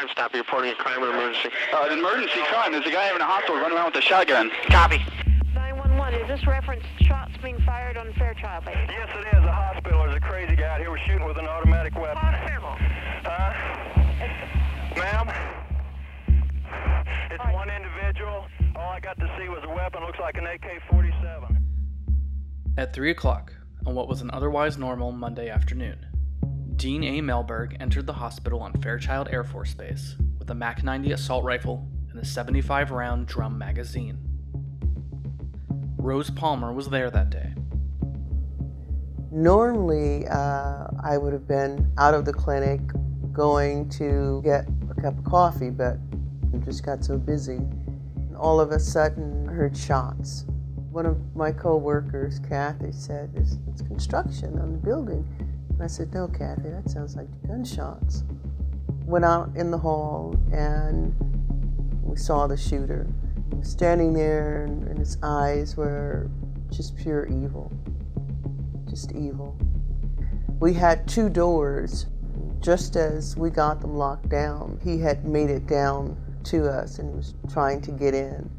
Crime 0.00 0.08
Stop, 0.12 0.32
reporting 0.32 0.70
a 0.70 0.74
crime 0.76 1.04
or 1.04 1.10
emergency. 1.10 1.50
Uh, 1.74 1.88
an 1.90 1.98
emergency 1.98 2.40
crime. 2.48 2.72
There's 2.72 2.86
a 2.86 2.90
guy 2.90 3.14
in 3.14 3.20
a 3.20 3.24
hospital 3.24 3.56
running 3.56 3.76
around 3.76 3.92
with 3.92 3.96
a 3.96 4.00
shotgun. 4.00 4.50
Copy. 4.70 4.96
911, 5.54 6.22
is 6.22 6.26
this 6.26 6.46
reference 6.46 6.82
shots 7.02 7.32
being 7.42 7.60
fired 7.66 7.98
on 7.98 8.10
Fairchild 8.14 8.64
Lake? 8.64 8.76
Yes, 8.88 9.10
it 9.14 9.36
is. 9.36 9.44
A 9.44 9.52
hospital. 9.52 10.04
There's 10.04 10.16
a 10.16 10.20
crazy 10.20 10.56
guy 10.56 10.68
out 10.68 10.80
here 10.80 10.90
was 10.90 11.00
shooting 11.06 11.26
with 11.26 11.36
an 11.36 11.44
automatic 11.44 11.94
weapon. 11.96 12.16
Hospital. 12.16 12.76
Huh? 13.28 13.52
Ma'am? 14.96 15.28
It's 17.30 17.52
one 17.52 17.68
individual. 17.68 18.46
All 18.76 18.92
I 18.92 19.00
got 19.00 19.18
to 19.20 19.30
see 19.38 19.50
was 19.50 19.62
a 19.64 19.68
weapon. 19.68 20.00
Looks 20.00 20.18
like 20.18 20.38
an 20.38 20.46
AK-47. 20.46 21.58
At 22.78 22.94
3 22.94 23.10
o'clock, 23.10 23.52
on 23.84 23.94
what 23.94 24.08
was 24.08 24.22
an 24.22 24.30
otherwise 24.32 24.78
normal 24.78 25.12
Monday 25.12 25.50
afternoon, 25.50 26.06
Dean 26.80 27.04
A. 27.04 27.20
Mellberg 27.20 27.76
entered 27.78 28.06
the 28.06 28.14
hospital 28.14 28.62
on 28.62 28.72
Fairchild 28.80 29.28
Air 29.30 29.44
Force 29.44 29.74
Base 29.74 30.16
with 30.38 30.48
a 30.48 30.54
MAC 30.54 30.82
90 30.82 31.12
assault 31.12 31.44
rifle 31.44 31.86
and 32.08 32.18
a 32.18 32.24
75 32.24 32.90
round 32.90 33.26
drum 33.26 33.58
magazine. 33.58 34.18
Rose 35.98 36.30
Palmer 36.30 36.72
was 36.72 36.88
there 36.88 37.10
that 37.10 37.28
day. 37.28 37.52
Normally, 39.30 40.26
uh, 40.28 40.86
I 41.04 41.18
would 41.18 41.34
have 41.34 41.46
been 41.46 41.92
out 41.98 42.14
of 42.14 42.24
the 42.24 42.32
clinic 42.32 42.80
going 43.30 43.90
to 43.90 44.40
get 44.42 44.66
a 44.90 44.98
cup 44.98 45.18
of 45.18 45.24
coffee, 45.26 45.68
but 45.68 45.98
I 46.54 46.56
just 46.64 46.82
got 46.82 47.04
so 47.04 47.18
busy. 47.18 47.56
And 47.56 48.34
all 48.38 48.58
of 48.58 48.70
a 48.70 48.80
sudden, 48.80 49.46
I 49.50 49.52
heard 49.52 49.76
shots. 49.76 50.46
One 50.90 51.04
of 51.04 51.18
my 51.36 51.52
co-workers, 51.52 52.38
Kathy, 52.38 52.90
said, 52.90 53.32
it's 53.34 53.82
construction 53.82 54.58
on 54.58 54.72
the 54.72 54.78
building. 54.78 55.28
And 55.80 55.86
I 55.86 55.88
said, 55.88 56.12
no, 56.12 56.28
Kathy, 56.28 56.68
that 56.68 56.90
sounds 56.90 57.16
like 57.16 57.26
gunshots. 57.48 58.22
Went 59.06 59.24
out 59.24 59.50
in 59.56 59.70
the 59.70 59.78
hall 59.78 60.38
and 60.52 61.14
we 62.02 62.18
saw 62.18 62.46
the 62.46 62.54
shooter. 62.54 63.06
Standing 63.62 64.12
there 64.12 64.64
and, 64.64 64.86
and 64.88 64.98
his 64.98 65.16
eyes 65.22 65.78
were 65.78 66.28
just 66.70 66.98
pure 66.98 67.24
evil. 67.28 67.72
Just 68.90 69.12
evil. 69.12 69.56
We 70.60 70.74
had 70.74 71.08
two 71.08 71.30
doors. 71.30 72.04
Just 72.60 72.96
as 72.96 73.34
we 73.38 73.48
got 73.48 73.80
them 73.80 73.96
locked 73.96 74.28
down, 74.28 74.78
he 74.84 74.98
had 74.98 75.24
made 75.24 75.48
it 75.48 75.66
down 75.66 76.14
to 76.44 76.68
us 76.68 76.98
and 76.98 77.16
was 77.16 77.32
trying 77.50 77.80
to 77.80 77.90
get 77.90 78.12
in. 78.12 78.50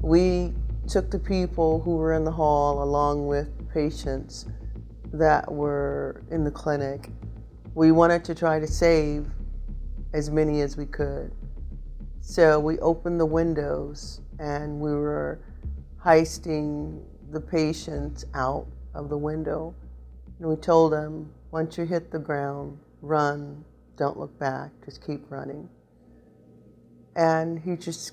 We 0.00 0.54
took 0.88 1.10
the 1.10 1.18
people 1.18 1.82
who 1.82 1.96
were 1.96 2.14
in 2.14 2.24
the 2.24 2.32
hall 2.32 2.82
along 2.82 3.26
with 3.26 3.50
patients 3.68 4.46
that 5.12 5.50
were 5.50 6.22
in 6.30 6.44
the 6.44 6.50
clinic. 6.50 7.10
We 7.74 7.92
wanted 7.92 8.24
to 8.24 8.34
try 8.34 8.58
to 8.58 8.66
save 8.66 9.26
as 10.12 10.30
many 10.30 10.60
as 10.60 10.76
we 10.76 10.86
could. 10.86 11.32
So 12.20 12.60
we 12.60 12.78
opened 12.78 13.18
the 13.18 13.26
windows 13.26 14.20
and 14.38 14.80
we 14.80 14.92
were 14.92 15.40
heisting 16.02 17.02
the 17.30 17.40
patients 17.40 18.24
out 18.34 18.66
of 18.94 19.08
the 19.08 19.16
window. 19.18 19.74
And 20.38 20.48
we 20.48 20.56
told 20.56 20.92
them, 20.92 21.32
once 21.50 21.78
you 21.78 21.84
hit 21.84 22.10
the 22.10 22.18
ground, 22.18 22.78
run, 23.00 23.64
don't 23.96 24.18
look 24.18 24.38
back, 24.38 24.70
just 24.84 25.04
keep 25.04 25.30
running. 25.30 25.68
And 27.14 27.58
he 27.58 27.76
just 27.76 28.12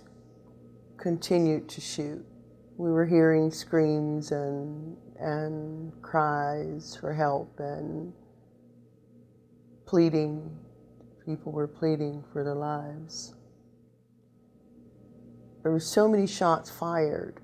continued 0.97 1.69
to 1.69 1.81
shoot. 1.81 2.25
We 2.78 2.91
were 2.91 3.06
hearing 3.06 3.52
screams 3.52 4.31
and, 4.31 4.97
and 5.20 5.92
cries 6.02 6.95
for 6.95 7.14
help 7.14 7.59
and 7.59 8.14
pleading. 9.86 10.50
People 11.25 11.52
were 11.52 11.67
pleading 11.67 12.23
for 12.31 12.44
their 12.44 12.56
lives. 12.56 13.34
There 15.64 15.72
were 15.72 15.80
so 15.80 16.08
many 16.08 16.25
shots 16.25 16.70
fired. 16.70 17.42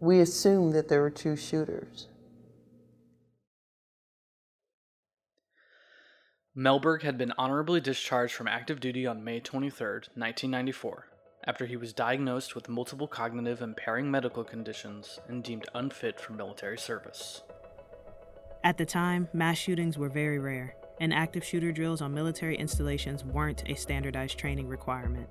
We 0.00 0.20
assumed 0.20 0.74
that 0.74 0.88
there 0.88 1.00
were 1.00 1.10
two 1.10 1.36
shooters. 1.36 2.08
Mellberg 6.56 7.02
had 7.02 7.18
been 7.18 7.32
honorably 7.36 7.80
discharged 7.80 8.34
from 8.34 8.46
active 8.46 8.78
duty 8.78 9.06
on 9.06 9.24
May 9.24 9.40
23, 9.40 9.86
1994, 10.14 11.08
after 11.46 11.66
he 11.66 11.76
was 11.76 11.92
diagnosed 11.92 12.54
with 12.54 12.68
multiple 12.68 13.06
cognitive 13.06 13.60
impairing 13.60 14.10
medical 14.10 14.44
conditions 14.44 15.20
and 15.28 15.42
deemed 15.44 15.66
unfit 15.74 16.18
for 16.18 16.32
military 16.32 16.78
service. 16.78 17.42
At 18.62 18.78
the 18.78 18.86
time, 18.86 19.28
mass 19.32 19.58
shootings 19.58 19.98
were 19.98 20.08
very 20.08 20.38
rare, 20.38 20.74
and 21.00 21.12
active 21.12 21.44
shooter 21.44 21.70
drills 21.70 22.00
on 22.00 22.14
military 22.14 22.56
installations 22.56 23.24
weren't 23.24 23.62
a 23.66 23.74
standardized 23.74 24.38
training 24.38 24.68
requirement. 24.68 25.28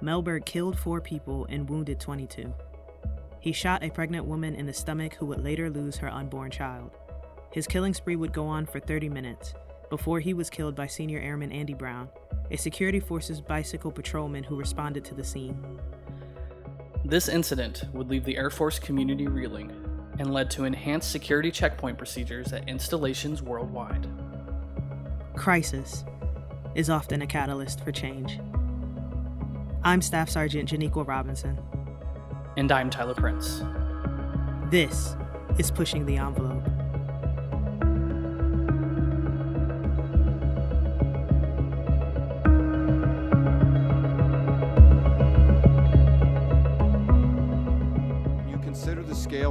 Mellberg 0.00 0.46
killed 0.46 0.78
four 0.78 1.00
people 1.00 1.46
and 1.50 1.68
wounded 1.68 2.00
22. 2.00 2.52
He 3.40 3.52
shot 3.52 3.82
a 3.82 3.90
pregnant 3.90 4.24
woman 4.24 4.54
in 4.54 4.66
the 4.66 4.72
stomach 4.72 5.14
who 5.14 5.26
would 5.26 5.44
later 5.44 5.68
lose 5.68 5.96
her 5.96 6.08
unborn 6.08 6.50
child. 6.50 6.92
His 7.52 7.66
killing 7.66 7.92
spree 7.92 8.16
would 8.16 8.32
go 8.32 8.46
on 8.46 8.64
for 8.64 8.80
30 8.80 9.08
minutes 9.08 9.54
before 9.90 10.20
he 10.20 10.32
was 10.32 10.48
killed 10.48 10.74
by 10.74 10.86
Senior 10.86 11.18
Airman 11.18 11.52
Andy 11.52 11.74
Brown, 11.74 12.08
a 12.50 12.56
security 12.56 13.00
forces 13.00 13.40
bicycle 13.40 13.92
patrolman 13.92 14.42
who 14.42 14.56
responded 14.56 15.04
to 15.04 15.14
the 15.14 15.24
scene. 15.24 15.56
This 17.04 17.28
incident 17.28 17.84
would 17.92 18.10
leave 18.10 18.24
the 18.24 18.36
Air 18.36 18.50
Force 18.50 18.78
community 18.78 19.26
reeling 19.26 19.72
and 20.18 20.32
led 20.32 20.50
to 20.50 20.64
enhanced 20.64 21.10
security 21.10 21.50
checkpoint 21.50 21.96
procedures 21.96 22.52
at 22.52 22.68
installations 22.68 23.42
worldwide. 23.42 24.06
Crisis 25.34 26.04
is 26.74 26.90
often 26.90 27.22
a 27.22 27.26
catalyst 27.26 27.82
for 27.82 27.92
change. 27.92 28.38
I'm 29.82 30.02
Staff 30.02 30.28
Sergeant 30.28 30.68
Janiqua 30.70 31.06
Robinson. 31.06 31.58
And 32.56 32.70
I'm 32.70 32.90
Tyler 32.90 33.14
Prince. 33.14 33.62
This 34.70 35.16
is 35.58 35.70
Pushing 35.70 36.04
the 36.04 36.16
Envelope. 36.16 36.59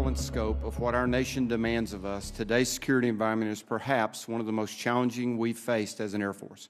And 0.10 0.18
scope 0.18 0.64
of 0.64 0.80
what 0.80 0.96
our 0.96 1.06
nation 1.06 1.48
demands 1.48 1.94
of 1.94 2.04
us, 2.04 2.32
today's 2.32 2.68
security 2.68 3.08
environment 3.08 3.52
is 3.52 3.62
perhaps 3.62 4.28
one 4.28 4.40
of 4.40 4.48
the 4.48 4.52
most 4.52 4.76
challenging 4.76 5.38
we've 5.38 5.60
faced 5.60 6.00
as 6.00 6.16
an 6.16 6.22
Air 6.24 6.34
Force. 6.34 6.68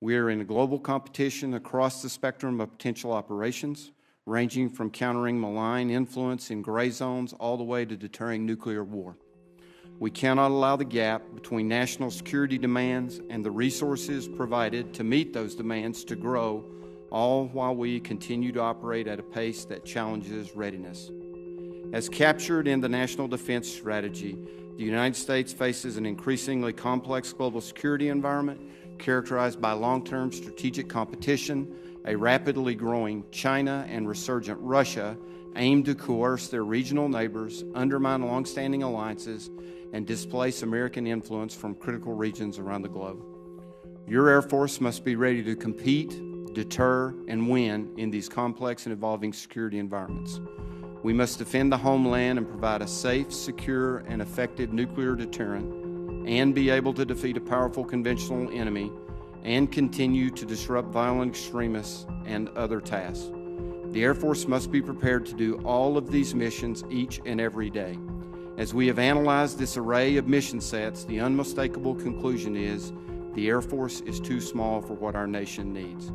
We 0.00 0.16
are 0.16 0.30
in 0.30 0.40
a 0.40 0.46
global 0.46 0.78
competition 0.78 1.52
across 1.52 2.00
the 2.00 2.08
spectrum 2.08 2.58
of 2.58 2.72
potential 2.72 3.12
operations, 3.12 3.90
ranging 4.24 4.70
from 4.70 4.90
countering 4.90 5.38
malign 5.38 5.90
influence 5.90 6.50
in 6.50 6.62
gray 6.62 6.88
zones 6.88 7.34
all 7.34 7.58
the 7.58 7.64
way 7.64 7.84
to 7.84 7.98
deterring 7.98 8.46
nuclear 8.46 8.82
war. 8.82 9.18
We 9.98 10.10
cannot 10.10 10.50
allow 10.50 10.76
the 10.76 10.86
gap 10.86 11.20
between 11.34 11.68
national 11.68 12.10
security 12.10 12.56
demands 12.56 13.20
and 13.28 13.44
the 13.44 13.50
resources 13.50 14.26
provided 14.26 14.94
to 14.94 15.04
meet 15.04 15.34
those 15.34 15.54
demands 15.54 16.02
to 16.04 16.16
grow, 16.16 16.64
all 17.10 17.44
while 17.48 17.76
we 17.76 18.00
continue 18.00 18.52
to 18.52 18.60
operate 18.62 19.06
at 19.06 19.20
a 19.20 19.22
pace 19.22 19.66
that 19.66 19.84
challenges 19.84 20.56
readiness. 20.56 21.10
As 21.92 22.08
captured 22.08 22.68
in 22.68 22.80
the 22.80 22.88
National 22.88 23.26
Defense 23.26 23.68
Strategy, 23.68 24.38
the 24.76 24.84
United 24.84 25.16
States 25.16 25.52
faces 25.52 25.96
an 25.96 26.06
increasingly 26.06 26.72
complex 26.72 27.32
global 27.32 27.60
security 27.60 28.08
environment 28.10 28.60
characterized 28.98 29.60
by 29.60 29.72
long 29.72 30.04
term 30.04 30.30
strategic 30.30 30.88
competition, 30.88 31.74
a 32.04 32.14
rapidly 32.16 32.76
growing 32.76 33.24
China 33.32 33.84
and 33.88 34.08
resurgent 34.08 34.58
Russia 34.60 35.16
aimed 35.56 35.84
to 35.86 35.96
coerce 35.96 36.46
their 36.46 36.62
regional 36.62 37.08
neighbors, 37.08 37.64
undermine 37.74 38.22
longstanding 38.22 38.84
alliances, 38.84 39.50
and 39.92 40.06
displace 40.06 40.62
American 40.62 41.08
influence 41.08 41.54
from 41.54 41.74
critical 41.74 42.14
regions 42.14 42.60
around 42.60 42.82
the 42.82 42.88
globe. 42.88 43.20
Your 44.06 44.28
Air 44.28 44.42
Force 44.42 44.80
must 44.80 45.04
be 45.04 45.16
ready 45.16 45.42
to 45.42 45.56
compete, 45.56 46.54
deter, 46.54 47.14
and 47.26 47.48
win 47.48 47.92
in 47.96 48.10
these 48.10 48.28
complex 48.28 48.86
and 48.86 48.92
evolving 48.92 49.32
security 49.32 49.80
environments. 49.80 50.40
We 51.02 51.12
must 51.14 51.38
defend 51.38 51.72
the 51.72 51.78
homeland 51.78 52.38
and 52.38 52.48
provide 52.48 52.82
a 52.82 52.86
safe, 52.86 53.32
secure, 53.32 53.98
and 53.98 54.20
effective 54.20 54.72
nuclear 54.72 55.14
deterrent, 55.14 56.28
and 56.28 56.54
be 56.54 56.68
able 56.68 56.92
to 56.94 57.06
defeat 57.06 57.38
a 57.38 57.40
powerful 57.40 57.84
conventional 57.84 58.50
enemy 58.50 58.92
and 59.42 59.72
continue 59.72 60.28
to 60.30 60.44
disrupt 60.44 60.88
violent 60.88 61.30
extremists 61.30 62.06
and 62.26 62.50
other 62.50 62.80
tasks. 62.80 63.30
The 63.86 64.04
Air 64.04 64.14
Force 64.14 64.46
must 64.46 64.70
be 64.70 64.82
prepared 64.82 65.24
to 65.26 65.34
do 65.34 65.56
all 65.64 65.96
of 65.96 66.10
these 66.10 66.34
missions 66.34 66.84
each 66.90 67.20
and 67.24 67.40
every 67.40 67.70
day. 67.70 67.98
As 68.58 68.74
we 68.74 68.86
have 68.88 68.98
analyzed 68.98 69.58
this 69.58 69.78
array 69.78 70.18
of 70.18 70.28
mission 70.28 70.60
sets, 70.60 71.04
the 71.04 71.20
unmistakable 71.20 71.94
conclusion 71.94 72.56
is 72.56 72.92
the 73.34 73.48
Air 73.48 73.62
Force 73.62 74.02
is 74.02 74.20
too 74.20 74.40
small 74.40 74.82
for 74.82 74.92
what 74.94 75.16
our 75.16 75.26
nation 75.26 75.72
needs. 75.72 76.12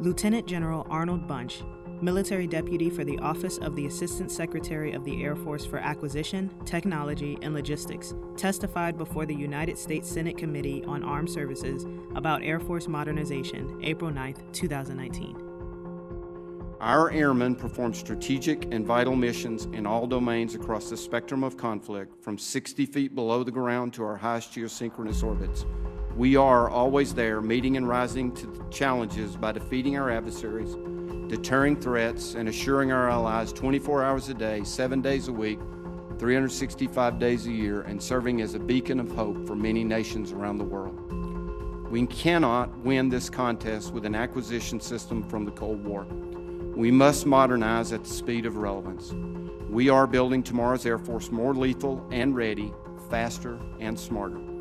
Lieutenant 0.00 0.46
General 0.46 0.84
Arnold 0.90 1.28
Bunch, 1.28 1.62
military 2.02 2.46
deputy 2.48 2.90
for 2.90 3.04
the 3.04 3.18
Office 3.20 3.58
of 3.58 3.76
the 3.76 3.86
Assistant 3.86 4.30
Secretary 4.30 4.92
of 4.92 5.04
the 5.04 5.22
Air 5.22 5.36
Force 5.36 5.64
for 5.64 5.78
Acquisition, 5.78 6.50
Technology, 6.64 7.38
and 7.42 7.54
Logistics, 7.54 8.14
testified 8.36 8.98
before 8.98 9.24
the 9.24 9.34
United 9.34 9.78
States 9.78 10.10
Senate 10.10 10.36
Committee 10.36 10.84
on 10.84 11.04
Armed 11.04 11.30
Services 11.30 11.86
about 12.16 12.42
Air 12.42 12.58
Force 12.58 12.88
modernization, 12.88 13.78
April 13.82 14.10
9, 14.10 14.34
2019. 14.52 15.36
Our 16.80 17.12
airmen 17.12 17.54
perform 17.54 17.94
strategic 17.94 18.64
and 18.74 18.84
vital 18.84 19.14
missions 19.14 19.66
in 19.66 19.86
all 19.86 20.08
domains 20.08 20.56
across 20.56 20.90
the 20.90 20.96
spectrum 20.96 21.44
of 21.44 21.56
conflict, 21.56 22.20
from 22.24 22.36
60 22.36 22.86
feet 22.86 23.14
below 23.14 23.44
the 23.44 23.52
ground 23.52 23.94
to 23.94 24.02
our 24.02 24.16
highest 24.16 24.52
geosynchronous 24.52 25.22
orbits. 25.22 25.64
We 26.16 26.34
are 26.34 26.68
always 26.68 27.14
there, 27.14 27.40
meeting 27.40 27.76
and 27.76 27.88
rising 27.88 28.34
to 28.34 28.66
challenges 28.70 29.36
by 29.36 29.52
defeating 29.52 29.96
our 29.96 30.10
adversaries, 30.10 30.76
deterring 31.32 31.74
threats, 31.74 32.34
and 32.34 32.46
assuring 32.46 32.92
our 32.92 33.08
allies 33.08 33.54
24 33.54 34.04
hours 34.04 34.28
a 34.28 34.34
day, 34.34 34.62
7 34.64 35.00
days 35.00 35.28
a 35.28 35.32
week, 35.32 35.58
365 36.18 37.18
days 37.18 37.46
a 37.46 37.50
year, 37.50 37.80
and 37.80 38.02
serving 38.02 38.42
as 38.42 38.52
a 38.52 38.58
beacon 38.58 39.00
of 39.00 39.10
hope 39.12 39.46
for 39.46 39.56
many 39.56 39.82
nations 39.82 40.30
around 40.32 40.58
the 40.58 40.64
world. 40.64 40.94
We 41.90 42.06
cannot 42.06 42.76
win 42.80 43.08
this 43.08 43.30
contest 43.30 43.94
with 43.94 44.04
an 44.04 44.14
acquisition 44.14 44.78
system 44.78 45.22
from 45.22 45.46
the 45.46 45.52
Cold 45.52 45.82
War. 45.82 46.04
We 46.76 46.90
must 46.90 47.24
modernize 47.24 47.94
at 47.94 48.04
the 48.04 48.10
speed 48.10 48.44
of 48.44 48.58
relevance. 48.58 49.14
We 49.70 49.88
are 49.88 50.06
building 50.06 50.42
tomorrow's 50.42 50.84
Air 50.84 50.98
Force 50.98 51.30
more 51.30 51.54
lethal 51.54 52.06
and 52.10 52.36
ready, 52.36 52.74
faster 53.08 53.58
and 53.80 53.98
smarter. 53.98 54.51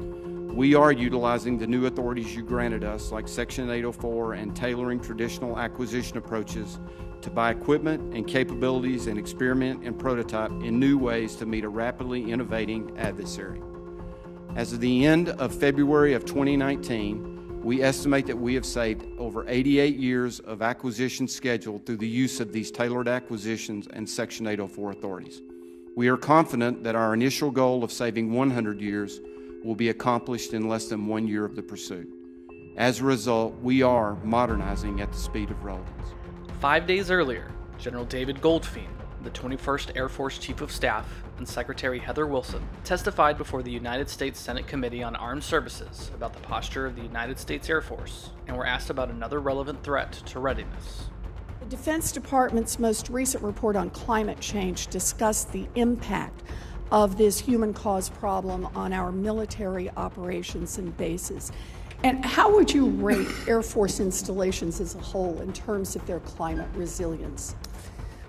We 0.53 0.75
are 0.75 0.91
utilizing 0.91 1.57
the 1.57 1.65
new 1.65 1.85
authorities 1.85 2.35
you 2.35 2.43
granted 2.43 2.83
us, 2.83 3.09
like 3.09 3.29
Section 3.29 3.69
804, 3.69 4.33
and 4.33 4.53
tailoring 4.53 4.99
traditional 4.99 5.57
acquisition 5.57 6.17
approaches 6.17 6.77
to 7.21 7.29
buy 7.29 7.51
equipment 7.51 8.13
and 8.13 8.27
capabilities 8.27 9.07
and 9.07 9.17
experiment 9.17 9.85
and 9.85 9.97
prototype 9.97 10.51
in 10.51 10.77
new 10.77 10.97
ways 10.97 11.37
to 11.37 11.45
meet 11.45 11.63
a 11.63 11.69
rapidly 11.69 12.29
innovating 12.29 12.97
adversary. 12.97 13.61
As 14.57 14.73
of 14.73 14.81
the 14.81 15.05
end 15.05 15.29
of 15.29 15.55
February 15.55 16.15
of 16.15 16.25
2019, 16.25 17.61
we 17.63 17.81
estimate 17.81 18.27
that 18.27 18.37
we 18.37 18.53
have 18.55 18.65
saved 18.65 19.05
over 19.17 19.45
88 19.47 19.95
years 19.95 20.41
of 20.41 20.61
acquisition 20.61 21.29
schedule 21.29 21.79
through 21.85 21.97
the 21.97 22.07
use 22.07 22.41
of 22.41 22.51
these 22.51 22.71
tailored 22.71 23.07
acquisitions 23.07 23.87
and 23.93 24.09
Section 24.09 24.47
804 24.47 24.91
authorities. 24.91 25.41
We 25.95 26.09
are 26.09 26.17
confident 26.17 26.83
that 26.83 26.95
our 26.95 27.13
initial 27.13 27.51
goal 27.51 27.85
of 27.85 27.91
saving 27.91 28.33
100 28.33 28.81
years 28.81 29.21
will 29.63 29.75
be 29.75 29.89
accomplished 29.89 30.53
in 30.53 30.67
less 30.67 30.85
than 30.85 31.07
one 31.07 31.27
year 31.27 31.45
of 31.45 31.55
the 31.55 31.63
pursuit. 31.63 32.09
As 32.77 32.99
a 32.99 33.03
result, 33.03 33.55
we 33.61 33.81
are 33.81 34.15
modernizing 34.23 35.01
at 35.01 35.11
the 35.11 35.17
speed 35.17 35.51
of 35.51 35.63
relevance. 35.63 36.13
Five 36.59 36.87
days 36.87 37.11
earlier, 37.11 37.51
General 37.77 38.05
David 38.05 38.41
Goldfein 38.41 38.87
the 39.23 39.29
21st 39.31 39.95
Air 39.95 40.09
Force 40.09 40.37
Chief 40.37 40.61
of 40.61 40.71
Staff, 40.71 41.07
and 41.37 41.47
Secretary 41.47 41.99
Heather 41.99 42.27
Wilson 42.27 42.67
testified 42.83 43.37
before 43.37 43.63
the 43.63 43.71
United 43.71 44.09
States 44.09 44.39
Senate 44.39 44.67
Committee 44.67 45.03
on 45.03 45.15
Armed 45.15 45.43
Services 45.43 46.11
about 46.13 46.33
the 46.33 46.39
posture 46.39 46.85
of 46.85 46.95
the 46.95 47.01
United 47.01 47.39
States 47.39 47.69
Air 47.69 47.81
Force 47.81 48.31
and 48.47 48.55
were 48.55 48.65
asked 48.65 48.89
about 48.89 49.09
another 49.09 49.39
relevant 49.39 49.83
threat 49.83 50.11
to 50.11 50.39
readiness. 50.39 51.09
The 51.59 51.65
Defense 51.67 52.11
Department's 52.11 52.79
most 52.79 53.09
recent 53.09 53.43
report 53.43 53.75
on 53.75 53.89
climate 53.91 54.39
change 54.39 54.87
discussed 54.87 55.51
the 55.51 55.67
impact 55.75 56.43
of 56.91 57.17
this 57.17 57.39
human 57.39 57.73
caused 57.73 58.13
problem 58.15 58.67
on 58.75 58.93
our 58.93 59.11
military 59.11 59.89
operations 59.91 60.77
and 60.77 60.95
bases. 60.97 61.51
And 62.03 62.25
how 62.25 62.53
would 62.53 62.71
you 62.71 62.87
rate 62.87 63.27
Air 63.47 63.61
Force 63.61 63.99
installations 63.99 64.81
as 64.81 64.95
a 64.95 64.99
whole 64.99 65.39
in 65.41 65.53
terms 65.53 65.95
of 65.95 66.05
their 66.05 66.19
climate 66.21 66.67
resilience? 66.75 67.55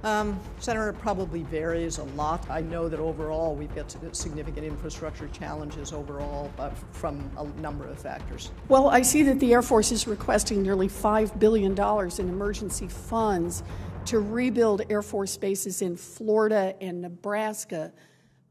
Um, 0.05 0.39
Senator, 0.59 0.89
it 0.89 0.99
probably 0.99 1.43
varies 1.45 1.99
a 1.99 2.05
lot. 2.05 2.51
I 2.51 2.61
know 2.61 2.89
that 2.89 2.99
overall 2.99 3.55
we've 3.55 3.73
got 3.75 3.95
significant 4.17 4.67
infrastructure 4.67 5.29
challenges 5.29 5.93
overall 5.93 6.51
but 6.57 6.77
from 6.93 7.31
a 7.39 7.45
number 7.61 7.87
of 7.87 7.99
factors. 7.99 8.51
Well, 8.69 8.89
I 8.89 9.03
see 9.03 9.23
that 9.23 9.39
the 9.39 9.53
Air 9.53 9.63
Force 9.63 9.93
is 9.93 10.09
requesting 10.09 10.61
nearly 10.63 10.89
$5 10.89 11.39
billion 11.39 11.73
in 11.73 12.29
emergency 12.29 12.89
funds 12.89 13.63
to 14.07 14.19
rebuild 14.19 14.83
Air 14.91 15.03
Force 15.03 15.37
bases 15.37 15.83
in 15.83 15.97
Florida 15.97 16.75
and 16.81 17.01
Nebraska 17.01 17.93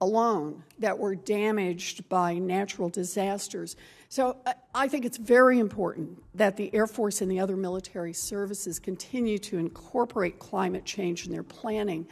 alone 0.01 0.63
that 0.79 0.97
were 0.97 1.15
damaged 1.15 2.09
by 2.09 2.33
natural 2.33 2.89
disasters. 2.89 3.75
So 4.09 4.35
uh, 4.45 4.53
I 4.73 4.87
think 4.87 5.05
it's 5.05 5.17
very 5.17 5.59
important 5.59 6.21
that 6.35 6.57
the 6.57 6.73
Air 6.73 6.87
Force 6.87 7.21
and 7.21 7.31
the 7.31 7.39
other 7.39 7.55
military 7.55 8.11
services 8.11 8.79
continue 8.79 9.37
to 9.37 9.57
incorporate 9.57 10.39
climate 10.39 10.83
change 10.83 11.27
in 11.27 11.31
their 11.31 11.43
planning 11.43 12.07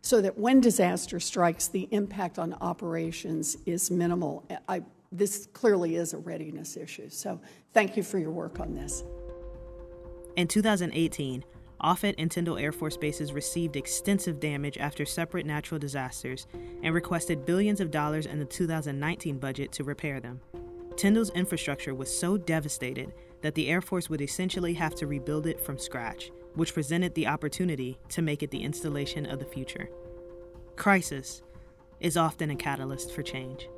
so 0.00 0.20
that 0.20 0.38
when 0.38 0.60
disaster 0.60 1.18
strikes, 1.18 1.68
the 1.68 1.88
impact 1.90 2.38
on 2.38 2.54
operations 2.60 3.56
is 3.66 3.90
minimal. 3.90 4.46
I, 4.68 4.82
this 5.10 5.48
clearly 5.52 5.96
is 5.96 6.12
a 6.12 6.18
readiness 6.18 6.76
issue. 6.76 7.08
So 7.08 7.40
thank 7.72 7.96
you 7.96 8.02
for 8.02 8.18
your 8.18 8.30
work 8.30 8.60
on 8.60 8.74
this. 8.74 9.02
In 10.36 10.46
2018, 10.46 11.44
Offutt 11.80 12.14
and 12.18 12.30
Tyndall 12.30 12.58
Air 12.58 12.72
Force 12.72 12.96
bases 12.96 13.32
received 13.32 13.76
extensive 13.76 14.40
damage 14.40 14.78
after 14.78 15.04
separate 15.04 15.46
natural 15.46 15.78
disasters 15.78 16.46
and 16.82 16.94
requested 16.94 17.44
billions 17.44 17.80
of 17.80 17.90
dollars 17.90 18.26
in 18.26 18.38
the 18.38 18.44
2019 18.44 19.38
budget 19.38 19.72
to 19.72 19.84
repair 19.84 20.20
them. 20.20 20.40
Tyndall's 20.96 21.30
infrastructure 21.30 21.94
was 21.94 22.16
so 22.16 22.36
devastated 22.36 23.12
that 23.42 23.54
the 23.54 23.68
Air 23.68 23.80
Force 23.80 24.08
would 24.08 24.20
essentially 24.20 24.74
have 24.74 24.94
to 24.94 25.06
rebuild 25.06 25.46
it 25.46 25.60
from 25.60 25.78
scratch, 25.78 26.30
which 26.54 26.72
presented 26.72 27.14
the 27.14 27.26
opportunity 27.26 27.98
to 28.08 28.22
make 28.22 28.42
it 28.42 28.50
the 28.50 28.62
installation 28.62 29.26
of 29.26 29.40
the 29.40 29.44
future. 29.44 29.90
Crisis 30.76 31.42
is 32.00 32.16
often 32.16 32.50
a 32.50 32.56
catalyst 32.56 33.12
for 33.12 33.22
change. 33.22 33.68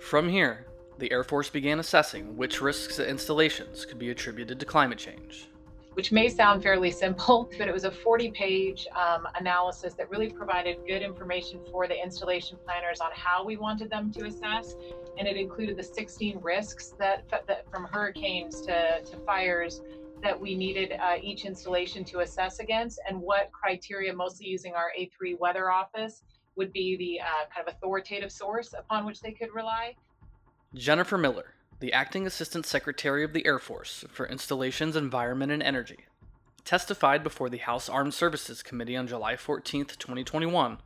From 0.00 0.28
here, 0.28 0.66
the 0.98 1.12
Air 1.12 1.24
Force 1.24 1.50
began 1.50 1.78
assessing 1.78 2.36
which 2.36 2.62
risks 2.62 2.98
at 2.98 3.08
installations 3.08 3.84
could 3.84 3.98
be 3.98 4.10
attributed 4.10 4.58
to 4.58 4.66
climate 4.66 4.98
change 4.98 5.48
which 5.96 6.12
may 6.12 6.28
sound 6.28 6.62
fairly 6.62 6.90
simple, 6.90 7.50
but 7.58 7.68
it 7.68 7.72
was 7.72 7.84
a 7.84 7.90
40 7.90 8.30
page 8.32 8.86
um, 8.94 9.26
analysis 9.40 9.94
that 9.94 10.10
really 10.10 10.28
provided 10.28 10.76
good 10.86 11.00
information 11.00 11.58
for 11.72 11.88
the 11.88 11.98
installation 11.98 12.58
planners 12.66 13.00
on 13.00 13.10
how 13.14 13.42
we 13.42 13.56
wanted 13.56 13.88
them 13.88 14.12
to 14.12 14.26
assess. 14.26 14.76
And 15.18 15.26
it 15.26 15.38
included 15.38 15.78
the 15.78 15.82
16 15.82 16.38
risks 16.42 16.92
that, 16.98 17.24
that 17.30 17.64
from 17.70 17.84
hurricanes 17.84 18.60
to, 18.62 19.00
to 19.00 19.16
fires 19.24 19.80
that 20.22 20.38
we 20.38 20.54
needed 20.54 20.92
uh, 21.00 21.16
each 21.22 21.46
installation 21.46 22.04
to 22.04 22.20
assess 22.20 22.58
against, 22.58 23.00
and 23.08 23.18
what 23.18 23.50
criteria, 23.52 24.12
mostly 24.12 24.46
using 24.46 24.74
our 24.74 24.92
A3 24.98 25.38
weather 25.38 25.70
office, 25.70 26.24
would 26.56 26.72
be 26.74 26.96
the 26.98 27.20
uh, 27.20 27.48
kind 27.54 27.66
of 27.66 27.74
authoritative 27.74 28.30
source 28.30 28.74
upon 28.78 29.06
which 29.06 29.20
they 29.20 29.32
could 29.32 29.54
rely. 29.54 29.94
Jennifer 30.74 31.16
Miller, 31.16 31.54
the 31.78 31.92
Acting 31.92 32.26
Assistant 32.26 32.64
Secretary 32.64 33.22
of 33.22 33.34
the 33.34 33.44
Air 33.44 33.58
Force 33.58 34.02
for 34.10 34.26
Installations, 34.26 34.96
Environment, 34.96 35.52
and 35.52 35.62
Energy, 35.62 36.06
testified 36.64 37.22
before 37.22 37.50
the 37.50 37.58
House 37.58 37.90
Armed 37.90 38.14
Services 38.14 38.62
Committee 38.62 38.96
on 38.96 39.06
July 39.06 39.36
14, 39.36 39.84
2021, 39.84 40.78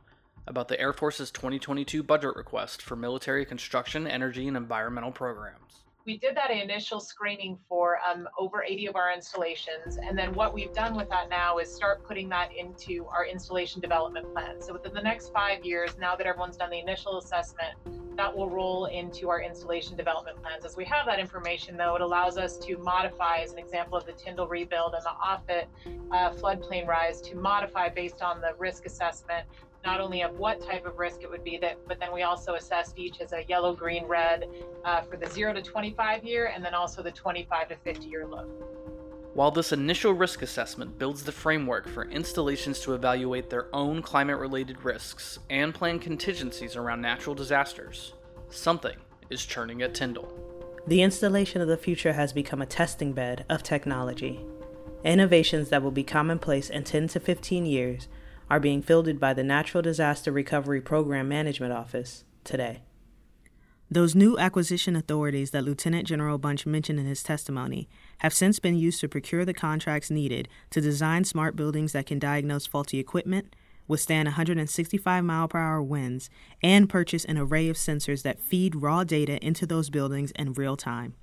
about 0.45 0.67
the 0.67 0.77
Air 0.77 0.91
Force's 0.91 1.31
2022 1.31 2.03
budget 2.03 2.35
request 2.35 2.81
for 2.81 2.97
military 2.97 3.45
construction, 3.45 4.05
energy, 4.05 4.49
and 4.49 4.57
environmental 4.57 5.13
programs. 5.13 5.83
We 6.05 6.17
did 6.17 6.35
that 6.35 6.51
initial 6.51 6.99
screening 6.99 7.57
for 7.69 7.99
um, 8.09 8.27
over 8.37 8.61
80 8.61 8.87
of 8.87 8.95
our 8.97 9.13
installations, 9.13 9.97
and 9.97 10.17
then 10.17 10.33
what 10.33 10.53
we've 10.53 10.73
done 10.73 10.97
with 10.97 11.07
that 11.09 11.29
now 11.29 11.59
is 11.59 11.73
start 11.73 12.03
putting 12.05 12.27
that 12.29 12.49
into 12.53 13.05
our 13.05 13.25
installation 13.25 13.79
development 13.79 14.33
plan. 14.33 14.61
So 14.61 14.73
within 14.73 14.93
the 14.93 15.01
next 15.01 15.31
five 15.31 15.63
years, 15.63 15.91
now 15.97 16.17
that 16.17 16.27
everyone's 16.27 16.57
done 16.57 16.71
the 16.71 16.79
initial 16.79 17.17
assessment, 17.17 17.75
that 18.17 18.35
will 18.35 18.49
roll 18.49 18.85
into 18.85 19.29
our 19.29 19.41
installation 19.41 19.95
development 19.95 20.41
plans. 20.41 20.65
As 20.65 20.75
we 20.75 20.85
have 20.85 21.05
that 21.05 21.19
information, 21.19 21.77
though, 21.77 21.95
it 21.95 22.01
allows 22.01 22.37
us 22.37 22.57
to 22.59 22.77
modify, 22.77 23.37
as 23.37 23.53
an 23.53 23.59
example 23.59 23.97
of 23.97 24.05
the 24.05 24.13
Tyndall 24.13 24.47
rebuild 24.47 24.93
and 24.93 25.03
the 25.03 25.09
Offutt 25.09 25.67
uh, 26.11 26.31
floodplain 26.31 26.87
rise, 26.87 27.21
to 27.21 27.35
modify 27.35 27.89
based 27.89 28.21
on 28.21 28.41
the 28.41 28.53
risk 28.57 28.85
assessment, 28.85 29.47
not 29.83 29.99
only 29.99 30.21
of 30.21 30.37
what 30.37 30.61
type 30.61 30.85
of 30.85 30.99
risk 30.99 31.23
it 31.23 31.29
would 31.29 31.43
be, 31.43 31.57
that, 31.57 31.77
but 31.87 31.99
then 31.99 32.13
we 32.13 32.23
also 32.23 32.55
assessed 32.55 32.99
each 32.99 33.19
as 33.21 33.33
a 33.33 33.43
yellow, 33.47 33.73
green, 33.73 34.05
red 34.05 34.45
uh, 34.85 35.01
for 35.01 35.17
the 35.17 35.27
0 35.27 35.53
to 35.53 35.61
25 35.61 36.23
year, 36.23 36.51
and 36.53 36.63
then 36.63 36.73
also 36.73 37.01
the 37.01 37.11
25 37.11 37.69
to 37.69 37.75
50 37.75 38.07
year 38.07 38.27
look. 38.27 38.47
While 39.33 39.51
this 39.51 39.71
initial 39.71 40.11
risk 40.11 40.41
assessment 40.41 40.99
builds 40.99 41.23
the 41.23 41.31
framework 41.31 41.87
for 41.87 42.03
installations 42.09 42.81
to 42.81 42.95
evaluate 42.95 43.49
their 43.49 43.73
own 43.73 44.01
climate 44.01 44.37
related 44.37 44.83
risks 44.83 45.39
and 45.49 45.73
plan 45.73 45.99
contingencies 45.99 46.75
around 46.75 47.01
natural 47.01 47.33
disasters, 47.33 48.13
something 48.49 48.97
is 49.29 49.45
churning 49.45 49.81
at 49.83 49.93
Tyndall. 49.93 50.37
The 50.85 51.01
installation 51.01 51.61
of 51.61 51.69
the 51.69 51.77
future 51.77 52.11
has 52.11 52.33
become 52.33 52.61
a 52.61 52.65
testing 52.65 53.13
bed 53.13 53.45
of 53.49 53.63
technology. 53.63 54.45
Innovations 55.05 55.69
that 55.69 55.81
will 55.81 55.91
be 55.91 56.03
commonplace 56.03 56.69
in 56.69 56.83
10 56.83 57.07
to 57.09 57.19
15 57.21 57.65
years 57.65 58.09
are 58.49 58.59
being 58.59 58.81
fielded 58.81 59.17
by 59.17 59.33
the 59.33 59.43
Natural 59.43 59.81
Disaster 59.81 60.33
Recovery 60.33 60.81
Program 60.81 61.29
Management 61.29 61.71
Office 61.71 62.25
today. 62.43 62.81
Those 63.93 64.15
new 64.15 64.37
acquisition 64.37 64.95
authorities 64.95 65.51
that 65.51 65.65
Lieutenant 65.65 66.07
General 66.07 66.37
Bunch 66.37 66.65
mentioned 66.65 66.97
in 66.97 67.05
his 67.05 67.21
testimony 67.21 67.89
have 68.19 68.33
since 68.33 68.57
been 68.57 68.77
used 68.77 69.01
to 69.01 69.09
procure 69.09 69.43
the 69.43 69.53
contracts 69.53 70.09
needed 70.09 70.47
to 70.69 70.79
design 70.79 71.25
smart 71.25 71.57
buildings 71.57 71.91
that 71.91 72.05
can 72.05 72.17
diagnose 72.17 72.65
faulty 72.65 72.99
equipment, 72.99 73.53
withstand 73.89 74.27
165 74.27 75.25
mile 75.25 75.49
per 75.49 75.59
hour 75.59 75.83
winds, 75.83 76.29
and 76.63 76.87
purchase 76.87 77.25
an 77.25 77.37
array 77.37 77.67
of 77.67 77.75
sensors 77.75 78.23
that 78.23 78.39
feed 78.39 78.77
raw 78.77 79.03
data 79.03 79.45
into 79.45 79.65
those 79.65 79.89
buildings 79.89 80.31
in 80.37 80.53
real 80.53 80.77
time. 80.77 81.15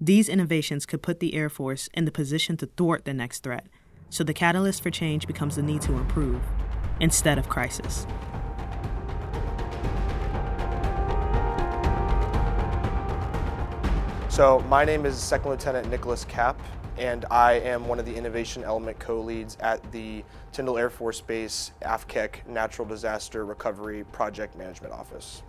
These 0.00 0.30
innovations 0.30 0.86
could 0.86 1.02
put 1.02 1.20
the 1.20 1.34
Air 1.34 1.50
Force 1.50 1.90
in 1.92 2.06
the 2.06 2.10
position 2.10 2.56
to 2.56 2.66
thwart 2.78 3.04
the 3.04 3.12
next 3.12 3.40
threat, 3.42 3.66
so 4.08 4.24
the 4.24 4.32
catalyst 4.32 4.82
for 4.82 4.88
change 4.88 5.26
becomes 5.26 5.56
the 5.56 5.62
need 5.62 5.82
to 5.82 5.92
improve 5.92 6.40
instead 7.00 7.36
of 7.36 7.50
crisis. 7.50 8.06
So 14.38 14.60
my 14.68 14.84
name 14.84 15.04
is 15.04 15.18
Second 15.18 15.50
Lieutenant 15.50 15.90
Nicholas 15.90 16.24
Kapp, 16.24 16.60
and 16.96 17.24
I 17.28 17.54
am 17.54 17.88
one 17.88 17.98
of 17.98 18.06
the 18.06 18.14
Innovation 18.14 18.62
Element 18.62 18.96
co-leads 19.00 19.56
at 19.58 19.90
the 19.90 20.22
Tyndall 20.52 20.78
Air 20.78 20.90
Force 20.90 21.20
Base 21.20 21.72
AFCEC 21.82 22.46
Natural 22.46 22.86
Disaster 22.86 23.44
Recovery 23.44 24.04
Project 24.12 24.56
Management 24.56 24.94
Office. 24.94 25.42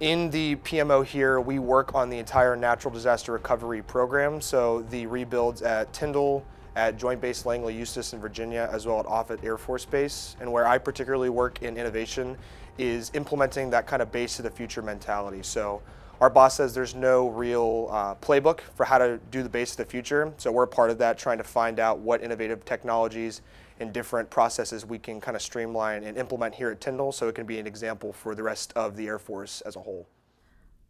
In 0.00 0.30
the 0.30 0.56
PMO 0.56 1.04
here, 1.04 1.38
we 1.38 1.58
work 1.58 1.94
on 1.94 2.08
the 2.08 2.16
entire 2.16 2.56
natural 2.56 2.94
disaster 2.94 3.32
recovery 3.32 3.82
program, 3.82 4.40
so 4.40 4.80
the 4.88 5.04
rebuilds 5.04 5.60
at 5.60 5.92
Tyndall, 5.92 6.46
at 6.76 6.96
Joint 6.96 7.20
Base 7.20 7.44
Langley 7.44 7.74
Eustis 7.74 8.14
in 8.14 8.20
Virginia, 8.20 8.70
as 8.72 8.86
well 8.86 9.00
at 9.00 9.06
Offutt 9.06 9.44
Air 9.44 9.58
Force 9.58 9.84
Base. 9.84 10.34
And 10.40 10.50
where 10.50 10.66
I 10.66 10.78
particularly 10.78 11.28
work 11.28 11.60
in 11.60 11.76
innovation 11.76 12.38
is 12.78 13.10
implementing 13.12 13.68
that 13.68 13.86
kind 13.86 14.00
of 14.00 14.10
base 14.10 14.36
to 14.36 14.42
the 14.42 14.50
future 14.50 14.80
mentality. 14.80 15.42
So 15.42 15.82
our 16.22 16.30
boss 16.30 16.56
says 16.56 16.72
there's 16.72 16.94
no 16.94 17.30
real 17.30 17.88
uh, 17.90 18.14
playbook 18.14 18.60
for 18.76 18.84
how 18.84 18.96
to 18.96 19.18
do 19.32 19.42
the 19.42 19.48
base 19.48 19.72
of 19.72 19.78
the 19.78 19.84
future. 19.84 20.32
So 20.36 20.52
we're 20.52 20.68
part 20.68 20.88
of 20.88 20.98
that, 20.98 21.18
trying 21.18 21.38
to 21.38 21.44
find 21.44 21.80
out 21.80 21.98
what 21.98 22.22
innovative 22.22 22.64
technologies 22.64 23.40
and 23.80 23.92
different 23.92 24.30
processes 24.30 24.86
we 24.86 25.00
can 25.00 25.20
kind 25.20 25.34
of 25.34 25.42
streamline 25.42 26.04
and 26.04 26.16
implement 26.16 26.54
here 26.54 26.70
at 26.70 26.80
Tyndall 26.80 27.10
so 27.10 27.26
it 27.26 27.34
can 27.34 27.44
be 27.44 27.58
an 27.58 27.66
example 27.66 28.12
for 28.12 28.36
the 28.36 28.42
rest 28.44 28.72
of 28.76 28.96
the 28.96 29.08
Air 29.08 29.18
Force 29.18 29.62
as 29.62 29.74
a 29.74 29.80
whole. 29.80 30.06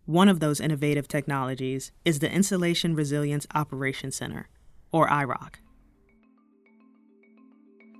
One 0.05 0.29
of 0.29 0.41
those 0.41 0.61
innovative 0.61 1.09
technologies 1.09 1.93
is 2.05 2.19
the 2.19 2.31
Installation 2.31 2.95
Resilience 2.95 3.47
Operations 3.55 4.15
Center, 4.15 4.51
or 4.91 5.09
IROC. 5.09 5.55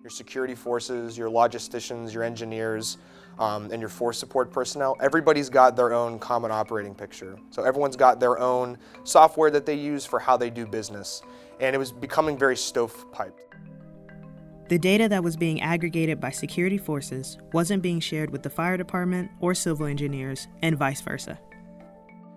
Your 0.03 0.11
security 0.11 0.55
forces, 0.55 1.17
your 1.17 1.31
logisticians, 1.31 2.12
your 2.12 2.25
engineers, 2.25 2.99
um, 3.39 3.71
and 3.71 3.81
your 3.81 3.89
force 3.89 4.19
support 4.19 4.51
personnel, 4.51 4.97
everybody's 5.01 5.49
got 5.49 5.77
their 5.77 5.93
own 5.93 6.19
common 6.19 6.51
operating 6.51 6.95
picture. 6.95 7.39
So 7.51 7.62
everyone's 7.62 7.97
got 7.97 8.21
their 8.21 8.39
own 8.39 8.79
software 9.05 9.51
that 9.51 9.67
they 9.67 9.75
use 9.75 10.05
for 10.05 10.19
how 10.19 10.37
they 10.37 10.51
do 10.51 10.67
business. 10.67 11.23
And 11.61 11.75
it 11.75 11.79
was 11.79 11.93
becoming 11.93 12.37
very 12.37 12.57
stovepiped. 12.57 13.41
The 14.69 14.79
data 14.79 15.09
that 15.09 15.23
was 15.23 15.37
being 15.37 15.61
aggregated 15.61 16.19
by 16.19 16.31
security 16.31 16.79
forces 16.79 17.37
wasn't 17.53 17.83
being 17.83 18.01
shared 18.01 18.31
with 18.31 18.43
the 18.43 18.51
fire 18.51 18.77
department 18.77 19.31
or 19.41 19.55
civil 19.55 19.87
engineers, 19.87 20.49
and 20.62 20.79
vice 20.79 21.01
versa. 21.01 21.39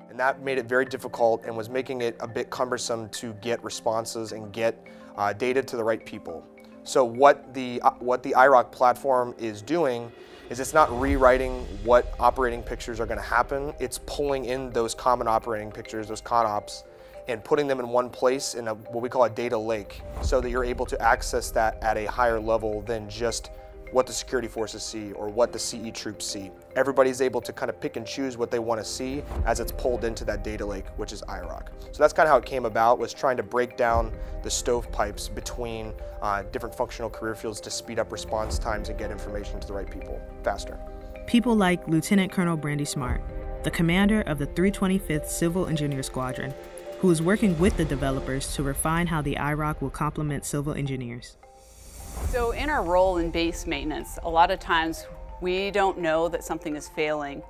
And 0.10 0.20
that 0.20 0.42
made 0.44 0.58
it 0.58 0.66
very 0.66 0.86
difficult 0.86 1.46
and 1.46 1.56
was 1.56 1.70
making 1.70 2.02
it 2.02 2.18
a 2.20 2.28
bit 2.28 2.50
cumbersome 2.50 3.10
to 3.10 3.34
get 3.36 3.64
responses 3.64 4.32
and 4.32 4.52
get 4.52 4.86
uh, 5.18 5.34
data 5.34 5.64
to 5.64 5.78
the 5.78 5.84
right 5.84 6.06
people. 6.06 6.44
So 6.84 7.06
what 7.06 7.54
the, 7.54 7.82
uh, 7.82 7.92
what 8.00 8.22
the 8.22 8.32
IROC 8.32 8.72
platform 8.72 9.34
is 9.38 9.62
doing 9.62 10.12
is 10.50 10.60
it's 10.60 10.74
not 10.74 10.92
rewriting 11.00 11.66
what 11.84 12.14
operating 12.20 12.62
pictures 12.62 13.00
are 13.00 13.06
going 13.06 13.20
to 13.20 13.26
happen. 13.26 13.74
It's 13.80 14.00
pulling 14.06 14.46
in 14.46 14.70
those 14.72 14.94
common 14.94 15.28
operating 15.28 15.72
pictures, 15.72 16.08
those 16.08 16.22
ConOps, 16.22 16.84
and 17.28 17.44
putting 17.44 17.68
them 17.68 17.80
in 17.80 17.90
one 17.90 18.10
place 18.10 18.54
in 18.54 18.68
a, 18.68 18.76
what 18.76 19.02
we 19.02 19.10
call 19.10 19.24
a 19.24 19.30
data 19.30 19.58
lake 19.58 20.02
so 20.22 20.40
that 20.42 20.50
you're 20.50 20.64
able 20.64 20.86
to 20.86 21.02
access 21.02 21.50
that 21.52 21.82
at 21.82 21.98
a 21.98 22.06
higher 22.06 22.40
level 22.40 22.82
than 22.82 23.10
just 23.10 23.50
what 23.96 24.06
the 24.06 24.12
security 24.12 24.50
forces 24.50 24.84
see 24.84 25.14
or 25.14 25.30
what 25.30 25.54
the 25.54 25.58
CE 25.58 25.90
troops 25.94 26.26
see. 26.26 26.52
Everybody's 26.76 27.22
able 27.22 27.40
to 27.40 27.54
kind 27.54 27.70
of 27.70 27.80
pick 27.80 27.96
and 27.96 28.06
choose 28.06 28.38
what 28.38 28.52
they 28.52 28.60
want 28.60 28.82
to 28.82 28.84
see 28.84 29.24
as 29.46 29.62
it's 29.62 29.72
pulled 29.72 30.04
into 30.04 30.26
that 30.26 30.44
data 30.44 30.66
lake, 30.66 30.86
which 30.98 31.14
is 31.14 31.22
IROC. 31.30 31.68
So 31.94 32.04
that's 32.04 32.12
kind 32.12 32.28
of 32.28 32.32
how 32.32 32.38
it 32.38 32.46
came 32.46 32.66
about, 32.66 33.00
was 33.00 33.14
trying 33.14 33.38
to 33.38 33.44
break 33.44 33.78
down 33.78 34.12
the 34.44 34.50
stovepipes 34.50 35.30
between 35.30 35.94
uh, 36.22 36.44
different 36.52 36.76
functional 36.76 37.10
career 37.10 37.36
fields 37.36 37.62
to 37.62 37.72
speed 37.72 37.98
up 37.98 38.12
response 38.12 38.60
times 38.60 38.90
and 38.90 39.00
get 39.00 39.12
information 39.12 39.62
to 39.62 39.68
the 39.68 39.74
right 39.74 39.90
people 39.90 40.20
faster. 40.44 40.78
People 41.26 41.56
like 41.56 41.88
Lieutenant 41.88 42.34
Colonel 42.34 42.58
Brandy 42.58 42.84
Smart, 42.84 43.22
the 43.64 43.72
commander 43.72 44.24
of 44.24 44.40
the 44.40 44.48
325th 44.48 45.28
Civil 45.28 45.68
Engineer 45.68 46.04
Squadron, 46.04 46.54
who 47.00 47.10
is 47.12 47.22
working 47.22 47.58
with 47.60 47.78
the 47.78 47.86
developers 47.86 48.54
to 48.56 48.64
refine 48.64 49.08
how 49.08 49.22
the 49.22 49.36
IROC 49.36 49.80
will 49.80 49.90
complement 49.90 50.44
civil 50.44 50.74
engineers. 50.74 51.38
So 52.30 52.52
in 52.52 52.70
our 52.70 52.84
role 52.84 53.18
in 53.18 53.32
base 53.32 53.66
maintenance, 53.66 54.20
a 54.24 54.30
lot 54.30 54.52
of 54.52 54.60
times 54.60 55.06
we 55.42 55.72
don't 55.72 56.00
know 56.00 56.28
that 56.30 56.44
something 56.44 56.76
is 56.76 56.90
failing 56.90 57.44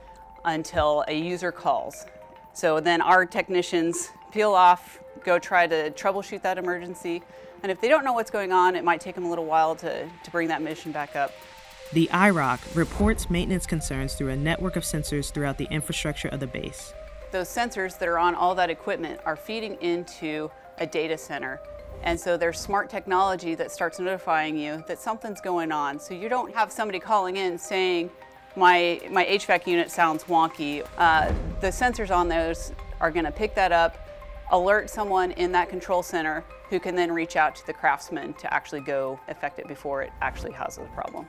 until 0.43 1.03
a 1.07 1.13
user 1.13 1.51
calls. 1.51 2.05
So 2.53 2.79
then 2.79 3.01
our 3.01 3.25
technicians 3.25 4.09
peel 4.31 4.53
off, 4.53 4.99
go 5.23 5.39
try 5.39 5.67
to 5.67 5.91
troubleshoot 5.91 6.41
that 6.43 6.57
emergency. 6.57 7.23
And 7.63 7.71
if 7.71 7.81
they 7.81 7.87
don't 7.87 8.05
know 8.05 8.13
what's 8.13 8.31
going 8.31 8.51
on, 8.51 8.75
it 8.75 8.83
might 8.83 9.01
take 9.01 9.15
them 9.15 9.25
a 9.25 9.29
little 9.29 9.45
while 9.45 9.75
to, 9.77 10.07
to 10.23 10.31
bring 10.31 10.47
that 10.49 10.61
mission 10.61 10.91
back 10.91 11.15
up. 11.15 11.31
The 11.93 12.09
IROC 12.11 12.75
reports 12.75 13.29
maintenance 13.29 13.65
concerns 13.65 14.15
through 14.15 14.29
a 14.29 14.35
network 14.35 14.75
of 14.75 14.83
sensors 14.83 15.31
throughout 15.31 15.57
the 15.57 15.67
infrastructure 15.71 16.27
of 16.27 16.39
the 16.39 16.47
base. 16.47 16.93
Those 17.31 17.47
sensors 17.47 17.97
that 17.99 18.07
are 18.07 18.19
on 18.19 18.35
all 18.35 18.55
that 18.55 18.69
equipment 18.69 19.19
are 19.25 19.35
feeding 19.35 19.75
into 19.81 20.49
a 20.77 20.85
data 20.85 21.17
center 21.17 21.59
and 22.05 22.19
so 22.19 22.37
there's 22.37 22.59
smart 22.59 22.89
technology 22.89 23.55
that 23.55 23.71
starts 23.71 23.99
notifying 23.99 24.55
you 24.55 24.83
that 24.87 24.99
something's 24.99 25.41
going 25.41 25.71
on. 25.71 25.99
So 25.99 26.13
you 26.13 26.29
don't 26.29 26.53
have 26.53 26.71
somebody 26.71 26.99
calling 26.99 27.37
in 27.37 27.57
saying, 27.57 28.11
my, 28.55 29.01
my 29.09 29.25
HVAC 29.25 29.65
unit 29.65 29.89
sounds 29.89 30.23
wonky. 30.25 30.85
Uh, 30.99 31.33
the 31.61 31.67
sensors 31.67 32.15
on 32.15 32.29
those 32.29 32.73
are 33.01 33.09
going 33.09 33.25
to 33.25 33.31
pick 33.31 33.55
that 33.55 33.71
up, 33.71 34.07
alert 34.51 34.89
someone 34.89 35.31
in 35.31 35.51
that 35.53 35.67
control 35.67 36.03
center 36.03 36.45
who 36.69 36.79
can 36.79 36.95
then 36.95 37.11
reach 37.11 37.35
out 37.35 37.55
to 37.55 37.65
the 37.65 37.73
craftsman 37.73 38.33
to 38.35 38.53
actually 38.53 38.81
go 38.81 39.19
affect 39.27 39.57
it 39.57 39.67
before 39.67 40.03
it 40.03 40.11
actually 40.21 40.53
causes 40.53 40.83
a 40.85 40.95
problem. 40.95 41.27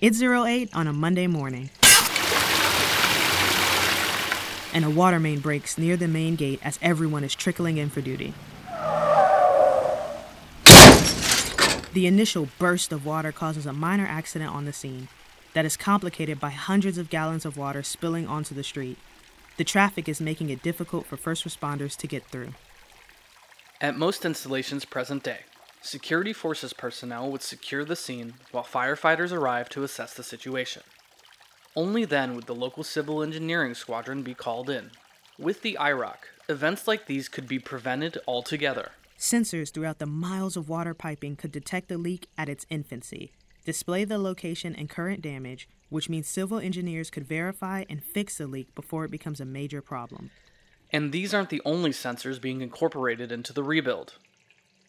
It's 0.00 0.20
08 0.20 0.74
on 0.74 0.88
a 0.88 0.92
Monday 0.92 1.28
morning 1.28 1.70
and 4.72 4.84
a 4.84 4.90
water 4.90 5.20
main 5.20 5.40
breaks 5.40 5.76
near 5.78 5.96
the 5.96 6.08
main 6.08 6.36
gate 6.36 6.60
as 6.62 6.78
everyone 6.82 7.24
is 7.24 7.34
trickling 7.34 7.76
in 7.76 7.90
for 7.90 8.00
duty. 8.00 8.34
The 11.92 12.06
initial 12.06 12.48
burst 12.58 12.90
of 12.90 13.04
water 13.04 13.32
causes 13.32 13.66
a 13.66 13.72
minor 13.72 14.06
accident 14.06 14.50
on 14.50 14.64
the 14.64 14.72
scene 14.72 15.08
that 15.52 15.66
is 15.66 15.76
complicated 15.76 16.40
by 16.40 16.50
hundreds 16.50 16.96
of 16.96 17.10
gallons 17.10 17.44
of 17.44 17.58
water 17.58 17.82
spilling 17.82 18.26
onto 18.26 18.54
the 18.54 18.64
street. 18.64 18.96
The 19.58 19.64
traffic 19.64 20.08
is 20.08 20.20
making 20.20 20.48
it 20.48 20.62
difficult 20.62 21.04
for 21.04 21.18
first 21.18 21.44
responders 21.44 21.94
to 21.98 22.06
get 22.06 22.24
through. 22.28 22.54
At 23.80 23.98
most 23.98 24.24
installations 24.24 24.86
present 24.86 25.22
day, 25.22 25.40
security 25.82 26.32
forces 26.32 26.72
personnel 26.72 27.30
would 27.30 27.42
secure 27.42 27.84
the 27.84 27.96
scene 27.96 28.34
while 28.52 28.64
firefighters 28.64 29.32
arrive 29.32 29.68
to 29.70 29.82
assess 29.82 30.14
the 30.14 30.22
situation. 30.22 30.82
Only 31.74 32.04
then 32.04 32.34
would 32.34 32.44
the 32.44 32.54
local 32.54 32.84
civil 32.84 33.22
engineering 33.22 33.74
squadron 33.74 34.22
be 34.22 34.34
called 34.34 34.68
in. 34.68 34.90
With 35.38 35.62
the 35.62 35.78
IROC, 35.80 36.16
events 36.48 36.86
like 36.86 37.06
these 37.06 37.30
could 37.30 37.48
be 37.48 37.58
prevented 37.58 38.18
altogether. 38.28 38.90
Sensors 39.18 39.72
throughout 39.72 39.98
the 39.98 40.06
miles 40.06 40.56
of 40.56 40.68
water 40.68 40.92
piping 40.92 41.34
could 41.34 41.50
detect 41.50 41.88
the 41.88 41.96
leak 41.96 42.26
at 42.36 42.50
its 42.50 42.66
infancy, 42.68 43.32
display 43.64 44.04
the 44.04 44.18
location 44.18 44.74
and 44.74 44.90
current 44.90 45.22
damage, 45.22 45.66
which 45.88 46.10
means 46.10 46.28
civil 46.28 46.58
engineers 46.58 47.08
could 47.08 47.26
verify 47.26 47.84
and 47.88 48.04
fix 48.04 48.36
the 48.36 48.46
leak 48.46 48.74
before 48.74 49.06
it 49.06 49.10
becomes 49.10 49.40
a 49.40 49.46
major 49.46 49.80
problem. 49.80 50.30
And 50.92 51.10
these 51.10 51.32
aren't 51.32 51.48
the 51.48 51.62
only 51.64 51.90
sensors 51.90 52.40
being 52.40 52.60
incorporated 52.60 53.32
into 53.32 53.54
the 53.54 53.62
rebuild. 53.62 54.18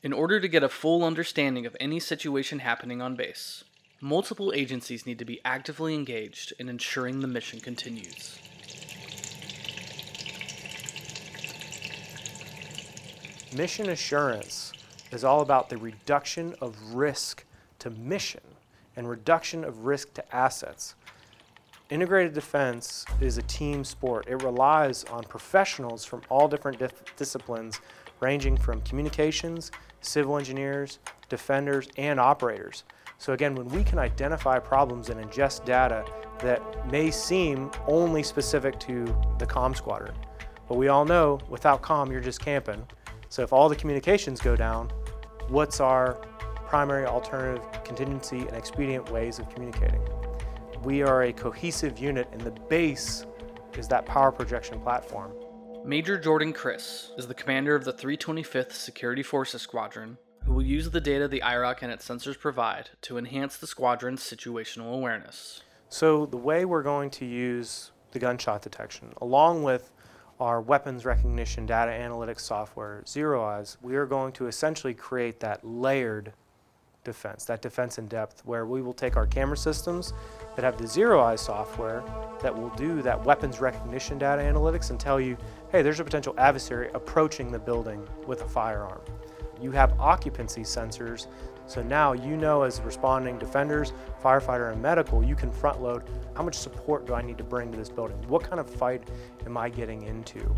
In 0.01 0.11
order 0.11 0.41
to 0.41 0.49
get 0.49 0.63
a 0.63 0.69
full 0.69 1.05
understanding 1.05 1.65
of 1.65 1.77
any 1.79 2.01
situation 2.01 2.59
happening 2.59 3.01
on 3.01 3.15
base, 3.15 3.63
multiple 4.03 4.51
agencies 4.53 5.05
need 5.05 5.17
to 5.17 5.23
be 5.23 5.39
actively 5.45 5.93
engaged 5.93 6.51
in 6.59 6.67
ensuring 6.67 7.21
the 7.21 7.27
mission 7.27 7.57
continues. 7.57 8.37
Mission 13.55 13.89
assurance 13.91 14.73
is 15.13 15.23
all 15.23 15.39
about 15.39 15.69
the 15.69 15.77
reduction 15.77 16.53
of 16.59 16.75
risk 16.93 17.45
to 17.79 17.89
mission 17.91 18.41
and 18.97 19.09
reduction 19.09 19.63
of 19.63 19.85
risk 19.85 20.13
to 20.13 20.35
assets. 20.35 20.95
Integrated 21.89 22.33
defense 22.33 23.05
is 23.21 23.37
a 23.37 23.43
team 23.43 23.85
sport. 23.85 24.27
It 24.27 24.43
relies 24.43 25.05
on 25.05 25.23
professionals 25.23 26.03
from 26.03 26.23
all 26.27 26.49
different 26.49 26.81
disciplines, 27.15 27.79
ranging 28.19 28.57
from 28.57 28.81
communications, 28.81 29.71
civil 30.03 30.37
engineers, 30.37 30.99
defenders, 31.29 31.87
and 31.97 32.19
operators. 32.19 32.83
So 33.17 33.33
again, 33.33 33.55
when 33.55 33.67
we 33.69 33.83
can 33.83 33.99
identify 33.99 34.59
problems 34.59 35.09
and 35.09 35.23
ingest 35.23 35.65
data 35.65 36.05
that 36.39 36.91
may 36.91 37.09
seem 37.09 37.71
only 37.87 38.21
specific 38.21 38.79
to 38.81 39.05
the 39.39 39.45
comm 39.45 39.75
squadron, 39.75 40.15
but 40.67 40.75
we 40.75 40.89
all 40.89 41.05
know 41.05 41.39
without 41.49 41.81
comm, 41.81 42.11
you're 42.11 42.21
just 42.21 42.41
camping. 42.41 42.85
So 43.29 43.41
if 43.41 43.53
all 43.53 43.69
the 43.69 43.75
communications 43.75 44.41
go 44.41 44.55
down, 44.55 44.89
what's 45.47 45.79
our 45.79 46.15
primary 46.67 47.05
alternative 47.05 47.65
contingency 47.83 48.39
and 48.39 48.55
expedient 48.55 49.09
ways 49.11 49.39
of 49.39 49.49
communicating? 49.49 50.01
We 50.83 51.01
are 51.01 51.23
a 51.23 51.33
cohesive 51.33 51.99
unit 51.99 52.27
and 52.31 52.41
the 52.41 52.51
base 52.51 53.25
is 53.77 53.87
that 53.87 54.05
power 54.05 54.31
projection 54.31 54.79
platform. 54.81 55.31
Major 55.85 56.17
Jordan 56.17 56.53
Chris 56.53 57.11
is 57.17 57.27
the 57.27 57.33
commander 57.33 57.75
of 57.75 57.83
the 57.83 57.91
325th 57.91 58.71
Security 58.71 59.21
Forces 59.21 59.61
Squadron 59.61 60.17
who 60.45 60.53
will 60.53 60.63
use 60.63 60.89
the 60.89 61.01
data 61.01 61.27
the 61.27 61.41
IROC 61.41 61.81
and 61.81 61.91
its 61.91 62.07
sensors 62.07 62.39
provide 62.39 62.91
to 63.01 63.17
enhance 63.17 63.57
the 63.57 63.67
squadron's 63.67 64.21
situational 64.21 64.93
awareness. 64.93 65.61
So 65.89 66.25
the 66.25 66.37
way 66.37 66.63
we're 66.63 66.83
going 66.83 67.09
to 67.11 67.25
use 67.25 67.91
the 68.11 68.19
gunshot 68.19 68.61
detection, 68.61 69.13
along 69.21 69.63
with 69.63 69.91
our 70.39 70.61
weapons 70.61 71.03
recognition 71.03 71.65
data 71.65 71.91
analytics 71.91 72.41
software, 72.41 73.03
ZeroEyes, 73.05 73.75
we 73.81 73.97
are 73.97 74.05
going 74.05 74.31
to 74.33 74.47
essentially 74.47 74.93
create 74.93 75.41
that 75.41 75.65
layered 75.65 76.31
defense, 77.03 77.45
that 77.45 77.61
defense 77.61 77.97
in 77.97 78.07
depth, 78.07 78.45
where 78.45 78.65
we 78.65 78.81
will 78.81 78.93
take 78.93 79.17
our 79.17 79.25
camera 79.25 79.57
systems 79.57 80.13
that 80.55 80.63
have 80.63 80.77
the 80.77 80.85
ZeroEyes 80.85 81.39
software 81.39 82.03
that 82.41 82.55
will 82.55 82.69
do 82.71 83.01
that 83.01 83.23
weapons 83.23 83.59
recognition 83.59 84.17
data 84.17 84.41
analytics 84.41 84.89
and 84.89 84.99
tell 84.99 85.19
you, 85.19 85.37
hey, 85.71 85.81
there's 85.81 85.99
a 85.99 86.03
potential 86.03 86.33
adversary 86.37 86.89
approaching 86.93 87.51
the 87.51 87.59
building 87.59 88.07
with 88.27 88.41
a 88.41 88.47
firearm. 88.47 89.01
You 89.61 89.71
have 89.71 89.99
occupancy 89.99 90.61
sensors, 90.61 91.27
so 91.67 91.81
now 91.81 92.13
you 92.13 92.35
know 92.35 92.63
as 92.63 92.81
responding 92.81 93.37
defenders, 93.39 93.93
firefighter, 94.21 94.71
and 94.71 94.81
medical, 94.81 95.23
you 95.23 95.35
can 95.35 95.51
front 95.51 95.81
load 95.81 96.03
how 96.35 96.43
much 96.43 96.55
support 96.55 97.05
do 97.05 97.13
I 97.13 97.21
need 97.21 97.37
to 97.37 97.43
bring 97.43 97.71
to 97.71 97.77
this 97.77 97.89
building? 97.89 98.17
What 98.27 98.43
kind 98.43 98.59
of 98.59 98.69
fight 98.69 99.03
am 99.45 99.57
I 99.57 99.69
getting 99.69 100.03
into? 100.03 100.53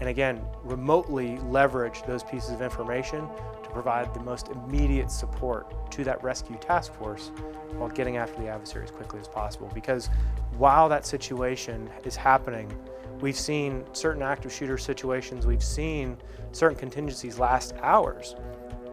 And 0.00 0.08
again, 0.08 0.42
remotely 0.62 1.38
leverage 1.38 2.02
those 2.02 2.22
pieces 2.24 2.50
of 2.50 2.62
information 2.62 3.28
to 3.62 3.70
provide 3.70 4.12
the 4.14 4.20
most 4.20 4.48
immediate 4.48 5.10
support 5.10 5.90
to 5.92 6.04
that 6.04 6.22
rescue 6.22 6.56
task 6.56 6.94
force 6.94 7.30
while 7.74 7.90
getting 7.90 8.16
after 8.16 8.40
the 8.40 8.48
adversary 8.48 8.84
as 8.84 8.90
quickly 8.90 9.20
as 9.20 9.28
possible. 9.28 9.70
Because 9.74 10.08
while 10.56 10.88
that 10.88 11.06
situation 11.06 11.88
is 12.04 12.16
happening, 12.16 12.72
we've 13.20 13.36
seen 13.36 13.84
certain 13.92 14.22
active 14.22 14.52
shooter 14.52 14.78
situations, 14.78 15.46
we've 15.46 15.62
seen 15.62 16.16
certain 16.52 16.78
contingencies 16.78 17.38
last 17.38 17.74
hours, 17.82 18.34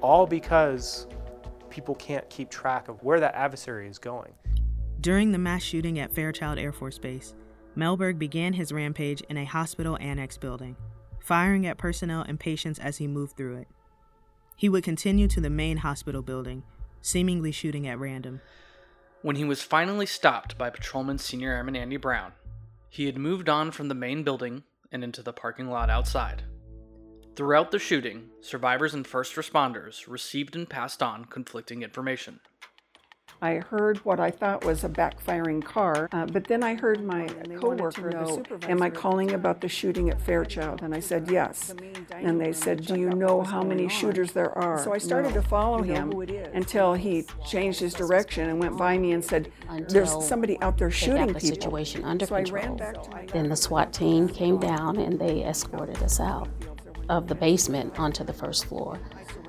all 0.01 0.27
because 0.27 1.07
people 1.69 1.95
can't 1.95 2.29
keep 2.29 2.49
track 2.49 2.89
of 2.89 3.01
where 3.03 3.19
that 3.19 3.33
adversary 3.33 3.87
is 3.87 3.97
going. 3.97 4.33
During 4.99 5.31
the 5.31 5.37
mass 5.37 5.63
shooting 5.63 5.99
at 5.99 6.13
Fairchild 6.13 6.57
Air 6.57 6.73
Force 6.73 6.97
Base, 6.97 7.33
Mellberg 7.77 8.17
began 8.17 8.53
his 8.53 8.71
rampage 8.71 9.21
in 9.29 9.37
a 9.37 9.45
hospital 9.45 9.97
annex 10.01 10.37
building, 10.37 10.75
firing 11.27 11.67
at 11.67 11.77
personnel 11.77 12.21
and 12.21 12.39
patients 12.39 12.79
as 12.79 12.99
he 12.99 13.05
moved 13.05 13.35
through 13.35 13.57
it. 13.57 13.67
He 14.55 14.69
would 14.69 14.85
continue 14.85 15.27
to 15.27 15.41
the 15.41 15.49
main 15.49 15.77
hospital 15.77 16.21
building, 16.21 16.63
seemingly 17.01 17.51
shooting 17.51 17.85
at 17.85 17.99
random. 17.99 18.39
When 19.23 19.35
he 19.35 19.43
was 19.43 19.61
finally 19.61 20.05
stopped 20.05 20.57
by 20.57 20.69
Patrolman 20.69 21.17
Senior 21.17 21.51
Airman 21.51 21.75
Andy 21.75 21.97
Brown, 21.97 22.31
he 22.89 23.07
had 23.07 23.17
moved 23.17 23.49
on 23.49 23.71
from 23.71 23.89
the 23.89 23.93
main 23.93 24.23
building 24.23 24.63
and 24.89 25.03
into 25.03 25.21
the 25.21 25.33
parking 25.33 25.69
lot 25.69 25.89
outside. 25.89 26.43
Throughout 27.35 27.71
the 27.71 27.77
shooting, 27.77 28.29
survivors 28.39 28.93
and 28.93 29.05
first 29.05 29.35
responders 29.35 30.07
received 30.07 30.55
and 30.55 30.69
passed 30.69 31.03
on 31.03 31.25
conflicting 31.25 31.83
information. 31.83 32.39
I 33.41 33.55
heard 33.55 33.97
what 33.99 34.19
I 34.19 34.31
thought 34.31 34.65
was 34.65 34.83
a 34.83 34.89
backfiring 34.89 35.63
car, 35.63 36.09
uh, 36.11 36.25
but 36.25 36.45
then 36.45 36.63
I 36.63 36.73
heard 36.73 37.03
my 37.03 37.27
coworker 37.59 38.09
know, 38.09 38.43
am 38.63 38.81
I 38.81 38.89
calling 38.89 39.33
about 39.33 39.61
the 39.61 39.69
shooting 39.69 40.09
at 40.09 40.19
Fairchild? 40.19 40.81
And 40.81 40.93
I 40.93 40.99
said, 40.99 41.29
yes. 41.29 41.75
And 42.11 42.41
they 42.41 42.51
said, 42.51 42.85
do 42.85 42.99
you 42.99 43.09
know 43.11 43.43
how 43.43 43.61
many 43.61 43.89
shooters 43.89 44.31
there 44.31 44.57
are? 44.57 44.83
So 44.83 44.91
I 44.91 44.97
started 44.97 45.33
to 45.35 45.41
follow 45.43 45.83
him 45.83 46.11
until 46.53 46.93
he 46.93 47.25
changed 47.45 47.79
his 47.79 47.93
direction 47.93 48.49
and 48.49 48.59
went 48.59 48.75
by 48.75 48.97
me 48.97 49.11
and 49.11 49.23
said, 49.23 49.51
there's 49.87 50.11
somebody 50.25 50.59
out 50.61 50.77
there 50.77 50.89
shooting 50.89 51.27
the 51.27 51.33
people. 51.35 51.49
situation 51.49 52.03
under 52.03 52.25
control. 52.25 52.53
ran 52.53 52.75
back 52.75 53.03
to 53.03 53.09
my 53.11 53.25
Then 53.25 53.49
the 53.49 53.55
SWAT 53.55 53.93
team 53.93 54.27
came 54.27 54.57
down 54.57 54.97
and 54.97 55.19
they 55.19 55.43
escorted 55.45 56.01
us 56.01 56.19
out 56.19 56.49
of 57.09 57.27
the 57.27 57.35
basement 57.35 57.99
onto 57.99 58.23
the 58.23 58.33
first 58.33 58.65
floor. 58.65 58.99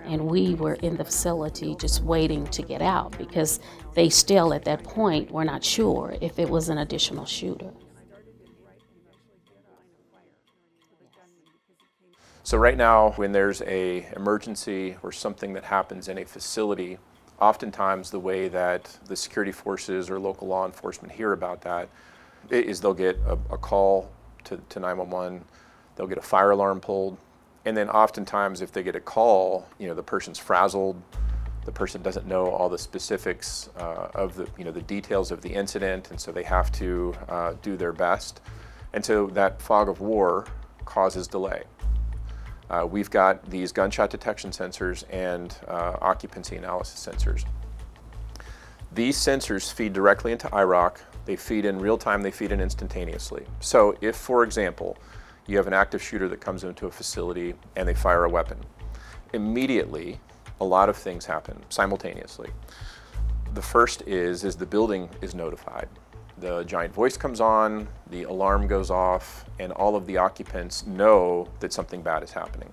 And 0.09 0.27
we 0.27 0.55
were 0.55 0.75
in 0.75 0.97
the 0.97 1.05
facility 1.05 1.77
just 1.77 2.03
waiting 2.03 2.47
to 2.47 2.62
get 2.62 2.81
out 2.81 3.16
because 3.18 3.61
they 3.94 4.09
still, 4.09 4.55
at 4.55 4.64
that 4.64 4.83
point, 4.83 5.31
were 5.31 5.44
not 5.44 5.62
sure 5.62 6.16
if 6.23 6.38
it 6.38 6.49
was 6.49 6.71
an 6.71 6.79
additional 6.79 7.27
shooter. 7.27 7.71
So 12.42 12.57
right 12.57 12.79
now, 12.79 13.11
when 13.16 13.33
there's 13.33 13.61
a 13.61 14.07
emergency 14.16 14.97
or 15.03 15.12
something 15.12 15.53
that 15.53 15.64
happens 15.64 16.09
in 16.09 16.16
a 16.16 16.25
facility, 16.25 16.97
oftentimes 17.38 18.11
the 18.11 18.18
way 18.18 18.49
that 18.49 18.85
the 19.05 19.14
security 19.14 19.53
forces 19.53 20.09
or 20.09 20.18
local 20.18 20.49
law 20.49 20.64
enforcement 20.64 21.12
hear 21.12 21.33
about 21.35 21.61
that 21.61 21.90
is 22.49 22.81
they'll 22.81 22.94
get 22.94 23.18
a, 23.27 23.38
a 23.51 23.59
call 23.59 24.11
to, 24.44 24.57
to 24.71 24.81
911, 24.81 25.44
they'll 25.94 26.07
get 26.07 26.16
a 26.16 26.23
fire 26.23 26.53
alarm 26.53 26.81
pulled, 26.81 27.18
and 27.68 27.76
then 27.76 27.90
oftentimes 27.90 28.62
if 28.62 28.72
they 28.72 28.83
get 28.83 28.96
a 28.96 29.00
call, 29.00 29.68
you 29.78 29.88
know, 29.88 29.94
the 29.94 30.02
person's 30.02 30.38
frazzled, 30.38 31.00
the 31.66 31.70
person 31.70 32.00
doesn't 32.00 32.26
know 32.26 32.46
all 32.46 32.70
the 32.70 32.78
specifics 32.78 33.68
uh, 33.76 34.09
of 34.14 34.37
the, 34.37 34.48
you 34.57 34.64
know, 34.64 34.70
the 34.70 34.81
details 34.81 35.31
of 35.31 35.42
the 35.42 35.50
incident, 35.50 36.11
and 36.11 36.18
so 36.18 36.33
they 36.33 36.44
have 36.44 36.72
to 36.72 37.14
uh, 37.28 37.52
do 37.61 37.76
their 37.76 37.92
best. 37.92 38.40
And 38.94 39.04
so 39.04 39.26
that 39.28 39.61
fog 39.61 39.90
of 39.90 40.00
war 40.00 40.46
causes 40.87 41.28
delay. 41.28 41.64
Uh, 42.70 42.88
we've 42.90 43.11
got 43.11 43.50
these 43.50 43.70
gunshot 43.70 44.09
detection 44.09 44.50
sensors 44.50 45.04
and 45.11 45.54
uh, 45.68 45.98
occupancy 46.00 46.57
analysis 46.57 47.07
sensors. 47.07 47.44
These 48.94 49.18
sensors 49.18 49.70
feed 49.70 49.92
directly 49.92 50.33
into 50.33 50.48
IROC. 50.48 50.96
They 51.26 51.37
feed 51.37 51.66
in 51.66 51.78
real 51.78 51.98
time, 51.98 52.22
they 52.22 52.31
feed 52.31 52.50
in 52.50 52.62
instantaneously. 52.62 53.44
So, 53.61 53.94
if, 54.00 54.16
for 54.16 54.42
example, 54.42 54.96
you 55.48 55.56
have 55.56 55.66
an 55.66 55.72
active 55.72 56.02
shooter 56.02 56.28
that 56.28 56.40
comes 56.40 56.62
into 56.62 56.87
a 56.87 56.90
facility 56.90 57.54
and 57.74 57.88
they 57.88 57.94
fire 57.94 58.24
a 58.24 58.28
weapon, 58.28 58.58
immediately 59.32 60.20
a 60.61 60.64
lot 60.64 60.88
of 60.88 60.96
things 60.96 61.24
happen 61.24 61.61
simultaneously. 61.70 62.50
The 63.54 63.62
first 63.62 64.02
is, 64.02 64.44
is 64.44 64.56
the 64.56 64.66
building 64.66 65.08
is 65.22 65.34
notified. 65.34 65.88
The 66.37 66.62
giant 66.64 66.94
voice 66.94 67.16
comes 67.16 67.40
on, 67.40 67.88
the 68.11 68.24
alarm 68.24 68.66
goes 68.68 68.90
off, 68.90 69.46
and 69.58 69.72
all 69.72 69.96
of 69.96 70.06
the 70.06 70.18
occupants 70.18 70.87
know 70.87 71.48
that 71.61 71.72
something 71.72 72.02
bad 72.02 72.22
is 72.22 72.30
happening. 72.30 72.72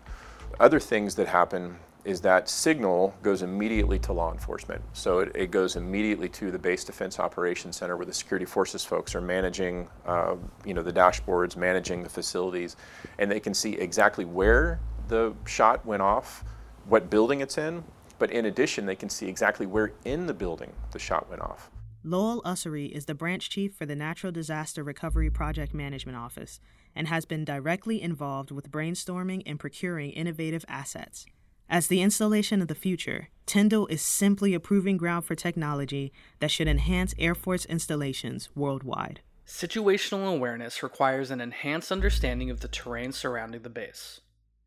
Other 0.60 0.80
things 0.80 1.16
that 1.16 1.28
happen 1.28 1.78
is 2.06 2.22
that 2.22 2.48
signal 2.48 3.14
goes 3.24 3.42
immediately 3.42 3.98
to 4.00 4.14
law 4.14 4.32
enforcement. 4.32 4.82
So 4.94 5.20
it, 5.20 5.32
it 5.36 5.52
goes 5.52 5.76
immediately 5.76 6.30
to 6.30 6.52
the 6.52 6.60
Base 6.60 6.84
Defense 6.84 7.20
Operations 7.20 7.78
Center 7.78 7.98
where 7.98 8.06
the 8.06 8.14
security 8.14 8.46
forces 8.46 8.86
folks 8.86 9.16
are 9.16 9.22
managing, 9.22 9.90
uh, 10.06 10.36
you 10.64 10.74
know, 10.74 10.84
the 10.84 10.94
dashboards, 10.94 11.58
managing 11.58 12.04
the 12.04 12.10
facilities, 12.10 12.78
and 13.18 13.30
they 13.30 13.40
can 13.40 13.54
see 13.54 13.74
exactly 13.74 14.24
where 14.24 14.80
the 15.08 15.34
shot 15.46 15.86
went 15.86 16.02
off, 16.02 16.44
what 16.88 17.10
building 17.10 17.42
it's 17.42 17.58
in, 17.58 17.84
but 18.20 18.32
in 18.32 18.46
addition, 18.46 18.86
they 18.86 18.96
can 18.96 19.10
see 19.10 19.28
exactly 19.28 19.66
where 19.66 19.92
in 20.06 20.28
the 20.28 20.34
building 20.34 20.72
the 20.92 21.00
shot 21.00 21.30
went 21.30 21.42
off. 21.42 21.70
Lowell 22.04 22.44
Ussery 22.44 22.92
is 22.92 23.06
the 23.06 23.16
branch 23.16 23.50
chief 23.50 23.74
for 23.74 23.88
the 23.88 23.96
Natural 23.96 24.32
Disaster 24.32 24.84
Recovery 24.84 25.32
Project 25.32 25.74
Management 25.74 26.16
Office 26.16 26.60
and 26.96 27.08
has 27.08 27.26
been 27.26 27.44
directly 27.44 28.00
involved 28.00 28.52
with 28.52 28.72
brainstorming 28.72 29.42
and 29.48 29.60
procuring 29.60 30.12
innovative 30.12 30.64
assets. 30.68 31.26
As 31.70 31.88
the 31.88 32.02
installation 32.02 32.62
of 32.62 32.68
the 32.68 32.76
future, 32.76 33.30
Tyndall 33.48 33.88
is 33.88 34.02
simply 34.02 34.54
a 34.54 34.60
proving 34.60 34.98
ground 34.98 35.26
for 35.26 35.34
technology 35.34 36.14
that 36.40 36.52
should 36.52 36.68
enhance 36.68 37.16
Air 37.18 37.34
Force 37.34 37.66
installations 37.66 38.50
worldwide. 38.56 39.22
Situational 39.48 40.36
awareness 40.36 40.84
requires 40.84 41.32
an 41.32 41.42
enhanced 41.42 41.92
understanding 41.92 42.52
of 42.52 42.60
the 42.60 42.68
terrain 42.68 43.12
surrounding 43.12 43.64
the 43.64 43.70
base. 43.70 44.22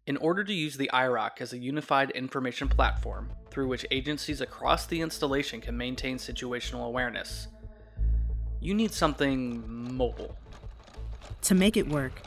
In 0.07 0.17
order 0.17 0.43
to 0.43 0.53
use 0.53 0.77
the 0.77 0.91
IROC 0.93 1.41
as 1.41 1.53
a 1.53 1.59
unified 1.59 2.11
information 2.13 2.69
platform 2.69 3.31
through 3.51 3.69
which 3.69 3.87
agencies 3.91 4.41
across 4.41 4.87
the 4.87 5.01
installation 5.01 5.61
can 5.61 5.77
maintain 5.77 6.19
situational 6.19 6.87
awareness, 6.87 7.47
you 8.61 8.75
need 8.75 8.93
something 8.93 9.63
mobile. 9.95 10.37
To 11.43 11.55
make 11.55 11.77
it 11.77 11.89
work, 11.89 12.23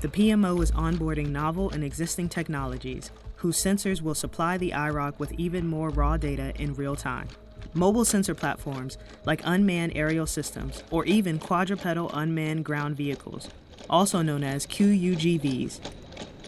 the 0.00 0.08
PMO 0.08 0.62
is 0.62 0.72
onboarding 0.72 1.28
novel 1.28 1.70
and 1.70 1.84
existing 1.84 2.28
technologies 2.28 3.10
whose 3.46 3.62
sensors 3.62 4.02
will 4.02 4.12
supply 4.12 4.58
the 4.58 4.72
IROC 4.72 5.20
with 5.20 5.30
even 5.34 5.68
more 5.68 5.88
raw 5.90 6.16
data 6.16 6.52
in 6.60 6.74
real 6.74 6.96
time. 6.96 7.28
Mobile 7.74 8.04
sensor 8.04 8.34
platforms, 8.34 8.98
like 9.24 9.40
unmanned 9.44 9.92
aerial 9.94 10.26
systems, 10.26 10.82
or 10.90 11.04
even 11.04 11.38
quadrupedal 11.38 12.10
unmanned 12.12 12.64
ground 12.64 12.96
vehicles, 12.96 13.48
also 13.88 14.20
known 14.20 14.42
as 14.42 14.66
QUGVs, 14.66 15.78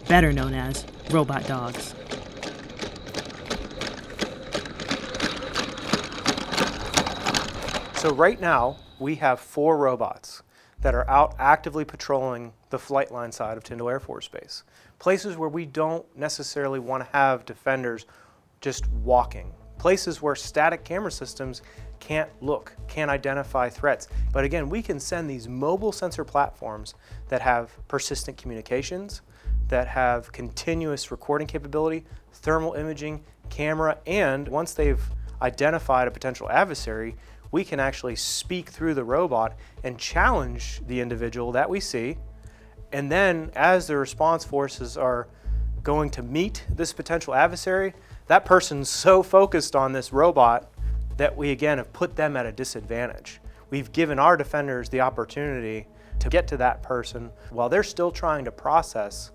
better 0.09 0.33
known 0.33 0.53
as 0.53 0.85
robot 1.09 1.47
dogs. 1.47 1.95
So, 7.95 8.13
right 8.13 8.41
now, 8.41 8.75
we 8.99 9.15
have 9.15 9.39
four 9.39 9.77
robots 9.77 10.43
that 10.81 10.93
are 10.93 11.09
out 11.09 11.33
actively 11.39 11.85
patrolling 11.85 12.51
the 12.69 12.79
flight 12.79 13.11
line 13.11 13.31
side 13.31 13.57
of 13.57 13.63
Tyndall 13.63 13.89
Air 13.89 13.99
Force 13.99 14.27
Base. 14.27 14.63
Places 14.99 15.37
where 15.37 15.49
we 15.49 15.65
don't 15.65 16.05
necessarily 16.17 16.79
want 16.79 17.03
to 17.03 17.09
have 17.11 17.45
defenders 17.45 18.05
just 18.61 18.87
walking. 18.89 19.53
Places 19.77 20.21
where 20.21 20.35
static 20.35 20.83
camera 20.83 21.11
systems 21.11 21.61
can't 21.99 22.29
look, 22.41 22.75
can't 22.87 23.11
identify 23.11 23.69
threats. 23.69 24.07
But 24.33 24.43
again, 24.43 24.69
we 24.69 24.81
can 24.81 24.99
send 24.99 25.29
these 25.29 25.47
mobile 25.47 25.91
sensor 25.91 26.23
platforms 26.23 26.95
that 27.29 27.41
have 27.41 27.71
persistent 27.87 28.37
communications, 28.37 29.21
that 29.67 29.87
have 29.87 30.31
continuous 30.31 31.11
recording 31.11 31.47
capability, 31.47 32.05
thermal 32.33 32.73
imaging, 32.73 33.23
camera, 33.49 33.97
and 34.05 34.47
once 34.47 34.73
they've 34.73 35.01
identified 35.41 36.07
a 36.07 36.11
potential 36.11 36.49
adversary, 36.49 37.15
we 37.51 37.63
can 37.63 37.79
actually 37.79 38.15
speak 38.15 38.69
through 38.69 38.93
the 38.93 39.03
robot 39.03 39.55
and 39.83 39.97
challenge 39.97 40.81
the 40.87 40.99
individual 40.99 41.51
that 41.51 41.69
we 41.69 41.79
see. 41.79 42.17
And 42.91 43.11
then, 43.11 43.51
as 43.55 43.87
the 43.87 43.97
response 43.97 44.43
forces 44.43 44.97
are 44.97 45.27
going 45.83 46.09
to 46.11 46.23
meet 46.23 46.65
this 46.69 46.93
potential 46.93 47.33
adversary, 47.33 47.93
that 48.27 48.45
person's 48.45 48.89
so 48.89 49.23
focused 49.23 49.75
on 49.75 49.93
this 49.93 50.11
robot 50.11 50.71
that 51.17 51.35
we 51.35 51.51
again 51.51 51.77
have 51.77 51.91
put 51.93 52.15
them 52.15 52.37
at 52.37 52.45
a 52.45 52.51
disadvantage. 52.51 53.39
We've 53.69 53.91
given 53.91 54.19
our 54.19 54.37
defenders 54.37 54.89
the 54.89 55.01
opportunity 55.01 55.87
to 56.19 56.29
get 56.29 56.47
to 56.47 56.57
that 56.57 56.81
person 56.81 57.31
while 57.49 57.69
they're 57.69 57.83
still 57.83 58.11
trying 58.11 58.45
to 58.45 58.51
process 58.51 59.31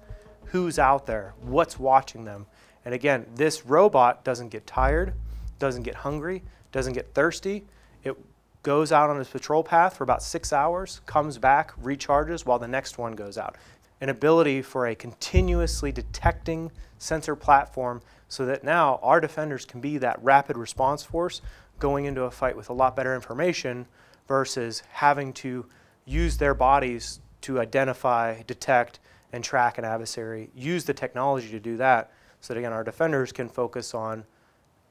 who's 0.47 0.79
out 0.79 1.07
there, 1.07 1.35
what's 1.41 1.79
watching 1.79 2.25
them. 2.25 2.47
And 2.85 2.95
again, 2.95 3.27
this 3.35 3.65
robot 3.67 4.25
doesn't 4.25 4.51
get 4.51 4.67
tired, 4.67 5.15
doesn't 5.59 5.83
get 5.83 5.95
hungry, 5.95 6.43
doesn't 6.73 6.93
get 6.93 7.15
thirsty. 7.15 7.65
It 8.03 8.17
goes 8.65 8.91
out 8.91 9.11
on 9.11 9.21
its 9.21 9.31
patrol 9.31 9.63
path 9.63 9.97
for 9.97 10.03
about 10.03 10.23
six 10.23 10.53
hours, 10.53 11.01
comes 11.07 11.39
back, 11.39 11.71
recharges 11.81 12.45
while 12.45 12.59
the 12.59 12.67
next 12.67 12.99
one 12.99 13.13
goes 13.13 13.39
out. 13.39 13.57
An 14.01 14.09
ability 14.09 14.63
for 14.63 14.89
a 14.89 14.95
continuously 14.97 15.93
detecting 15.93 16.73
sensor 16.99 17.37
platform 17.37 18.03
so 18.27 18.45
that 18.47 18.65
now 18.65 18.99
our 19.03 19.21
defenders 19.21 19.65
can 19.65 19.81
be 19.81 19.99
that 19.99 20.19
rapid 20.23 20.57
response 20.57 21.05
force 21.05 21.41
going 21.79 22.07
into 22.07 22.23
a 22.23 22.31
fight 22.31 22.57
with 22.57 22.71
a 22.71 22.73
lot 22.73 22.97
better 22.97 23.15
information 23.15 23.87
versus 24.27 24.83
having 24.91 25.33
to 25.35 25.67
use 26.07 26.39
their 26.39 26.55
bodies 26.55 27.21
to 27.43 27.61
identify, 27.61 28.43
detect, 28.47 28.99
and 29.33 29.45
track 29.45 29.79
an 29.79 29.85
adversary, 29.85 30.49
use 30.55 30.85
the 30.85 30.95
technology 30.95 31.51
to 31.51 31.61
do 31.61 31.77
that 31.77 32.11
so 32.41 32.55
that 32.55 32.59
again 32.59 32.73
our 32.73 32.85
defenders 32.85 33.33
can 33.33 33.49
focus 33.49 33.95
on 33.95 34.25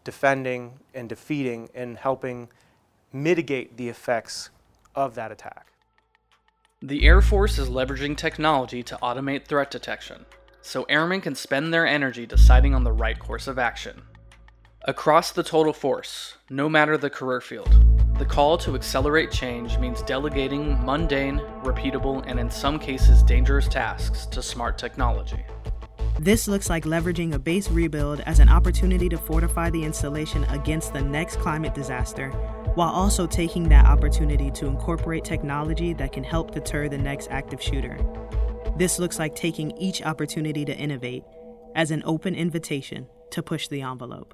defending 0.03 0.73
and 0.93 1.09
defeating 1.09 1.69
and 1.73 1.97
helping 1.97 2.49
mitigate 3.13 3.77
the 3.77 3.87
effects 3.89 4.49
of 4.95 5.13
that 5.15 5.31
attack. 5.31 5.67
The 6.81 7.05
Air 7.05 7.21
Force 7.21 7.59
is 7.59 7.69
leveraging 7.69 8.17
technology 8.17 8.83
to 8.83 8.97
automate 9.01 9.45
threat 9.45 9.71
detection, 9.71 10.25
so 10.61 10.83
airmen 10.89 11.21
can 11.21 11.35
spend 11.35 11.73
their 11.73 11.85
energy 11.85 12.25
deciding 12.25 12.73
on 12.73 12.83
the 12.83 12.91
right 12.91 13.17
course 13.17 13.47
of 13.47 13.59
action. 13.59 14.01
Across 14.85 15.31
the 15.31 15.43
total 15.43 15.71
force, 15.71 16.35
no 16.49 16.67
matter 16.67 16.97
the 16.97 17.09
career 17.09 17.39
field, 17.39 17.69
the 18.17 18.25
call 18.25 18.57
to 18.59 18.75
accelerate 18.75 19.31
change 19.31 19.77
means 19.77 20.01
delegating 20.01 20.83
mundane, 20.83 21.39
repeatable, 21.63 22.23
and 22.27 22.39
in 22.39 22.49
some 22.51 22.77
cases 22.77 23.23
dangerous 23.23 23.67
tasks 23.67 24.25
to 24.25 24.41
smart 24.41 24.77
technology. 24.77 25.45
This 26.19 26.47
looks 26.47 26.69
like 26.69 26.83
leveraging 26.83 27.33
a 27.33 27.39
base 27.39 27.69
rebuild 27.69 28.19
as 28.21 28.39
an 28.39 28.49
opportunity 28.49 29.09
to 29.09 29.17
fortify 29.17 29.69
the 29.69 29.83
installation 29.83 30.43
against 30.45 30.93
the 30.93 31.01
next 31.01 31.37
climate 31.37 31.73
disaster, 31.73 32.31
while 32.75 32.89
also 32.89 33.27
taking 33.27 33.69
that 33.69 33.85
opportunity 33.85 34.49
to 34.51 34.65
incorporate 34.65 35.23
technology 35.23 35.93
that 35.93 36.11
can 36.11 36.23
help 36.23 36.51
deter 36.51 36.89
the 36.89 36.97
next 36.97 37.29
active 37.29 37.61
shooter. 37.61 37.99
This 38.75 38.97
looks 38.97 39.19
like 39.19 39.35
taking 39.35 39.77
each 39.77 40.01
opportunity 40.01 40.65
to 40.65 40.75
innovate 40.75 41.23
as 41.75 41.91
an 41.91 42.01
open 42.05 42.33
invitation 42.33 43.07
to 43.29 43.43
push 43.43 43.67
the 43.67 43.81
envelope. 43.81 44.33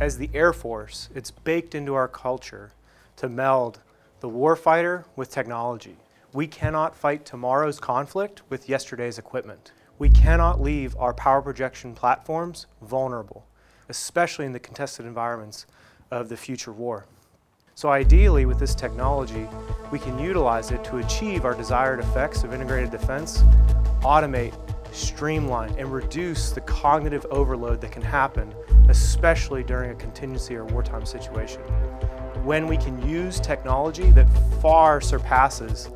As 0.00 0.16
the 0.16 0.30
Air 0.32 0.52
Force, 0.52 1.10
it's 1.14 1.30
baked 1.30 1.74
into 1.74 1.94
our 1.94 2.08
culture 2.08 2.72
to 3.16 3.28
meld 3.28 3.80
the 4.20 4.28
warfighter 4.28 5.04
with 5.14 5.30
technology. 5.30 5.96
We 6.32 6.46
cannot 6.46 6.96
fight 6.96 7.24
tomorrow's 7.24 7.80
conflict 7.80 8.42
with 8.48 8.68
yesterday's 8.68 9.18
equipment. 9.18 9.72
We 9.98 10.10
cannot 10.10 10.60
leave 10.60 10.96
our 10.98 11.14
power 11.14 11.40
projection 11.40 11.94
platforms 11.94 12.66
vulnerable, 12.82 13.46
especially 13.88 14.44
in 14.44 14.52
the 14.52 14.60
contested 14.60 15.06
environments 15.06 15.66
of 16.10 16.28
the 16.28 16.36
future 16.36 16.72
war. 16.72 17.06
So 17.78 17.90
ideally, 17.90 18.46
with 18.46 18.58
this 18.58 18.74
technology, 18.74 19.46
we 19.92 19.98
can 19.98 20.18
utilize 20.18 20.70
it 20.70 20.82
to 20.84 20.96
achieve 20.96 21.44
our 21.44 21.52
desired 21.52 22.00
effects 22.00 22.42
of 22.42 22.54
integrated 22.54 22.90
defense, 22.90 23.42
automate, 24.00 24.54
streamline, 24.94 25.74
and 25.78 25.92
reduce 25.92 26.52
the 26.52 26.62
cognitive 26.62 27.26
overload 27.26 27.82
that 27.82 27.92
can 27.92 28.00
happen 28.00 28.54
especially 28.88 29.62
during 29.62 29.90
a 29.90 29.94
contingency 29.96 30.56
or 30.56 30.64
wartime 30.64 31.04
situation. 31.04 31.60
When 32.44 32.66
we 32.66 32.78
can 32.78 33.06
use 33.06 33.40
technology 33.40 34.10
that 34.12 34.26
far 34.62 35.02
surpasses 35.02 35.90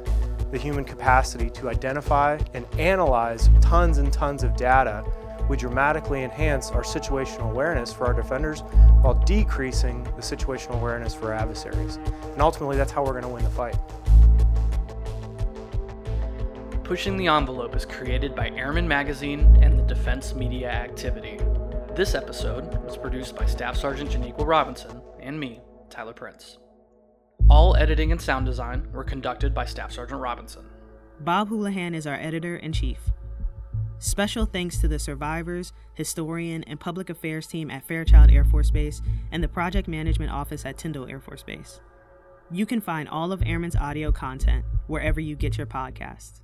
the 0.51 0.59
human 0.59 0.85
capacity 0.85 1.49
to 1.49 1.71
identify 1.71 2.39
and 2.53 2.67
analyze 2.79 3.49
tons 3.63 3.97
and 3.97 4.13
tons 4.13 4.43
of 4.43 4.55
data, 4.55 5.03
we 5.51 5.57
dramatically 5.57 6.23
enhance 6.23 6.71
our 6.71 6.83
situational 6.83 7.51
awareness 7.51 7.93
for 7.93 8.07
our 8.07 8.15
defenders 8.15 8.61
while 9.01 9.15
decreasing 9.25 10.05
the 10.05 10.23
situational 10.23 10.81
awareness 10.81 11.13
for 11.13 11.35
our 11.35 11.41
adversaries. 11.41 11.97
And 11.97 12.41
ultimately, 12.41 12.77
that's 12.77 12.93
how 12.93 13.05
we're 13.05 13.21
going 13.21 13.25
to 13.25 13.29
win 13.29 13.43
the 13.43 13.51
fight. 13.51 13.77
Pushing 16.85 17.17
the 17.17 17.27
Envelope 17.27 17.75
is 17.75 17.85
created 17.85 18.37
by 18.37 18.51
Airman 18.51 18.87
Magazine 18.87 19.59
and 19.61 19.77
the 19.77 19.83
Defense 19.83 20.35
Media 20.35 20.71
Activity. 20.71 21.41
This 21.97 22.15
episode 22.15 22.73
was 22.85 22.97
produced 22.97 23.35
by 23.35 23.47
Staff 23.47 23.77
Sergeant 23.77 24.11
Janiqua 24.11 24.47
Robinson 24.47 25.03
and 25.19 25.39
me, 25.39 25.61
Tyler 25.89 26.15
Prince. 26.15 26.59
All 27.49 27.75
editing 27.75 28.13
and 28.13 28.23
sound 28.23 28.47
design 28.47 28.87
were 28.93 29.03
conducted 29.03 29.53
by 29.53 29.65
Staff 29.65 29.91
Sergeant 29.91 30.21
Robinson. 30.21 30.65
Bob 31.19 31.49
Houlihan 31.49 31.97
is 31.97 32.07
our 32.07 32.15
editor 32.15 32.55
in 32.57 32.73
chief. 32.73 33.11
Special 34.03 34.47
thanks 34.47 34.79
to 34.79 34.89
the 34.89 34.99
survivors, 34.99 35.75
historian, 35.93 36.65
and 36.65 36.81
public 36.81 37.11
affairs 37.11 37.47
team 37.47 37.71
at 37.71 37.87
Fairchild 37.87 38.31
Air 38.31 38.47
Force 38.47 38.71
Base 38.71 39.03
and 39.31 39.45
the 39.45 39.49
project 39.49 39.89
management 39.89 40.33
office 40.33 40.65
at 40.65 40.79
Tyndall 40.79 41.07
Air 41.07 41.21
Force 41.21 41.43
Base. 41.43 41.83
You 42.51 42.65
can 42.65 42.81
find 42.81 43.11
all 43.11 43.31
of 43.31 43.43
Airman's 43.45 43.77
audio 43.77 44.11
content 44.11 44.65
wherever 44.87 45.21
you 45.21 45.37
get 45.37 45.59
your 45.59 45.67
podcasts. 45.67 46.41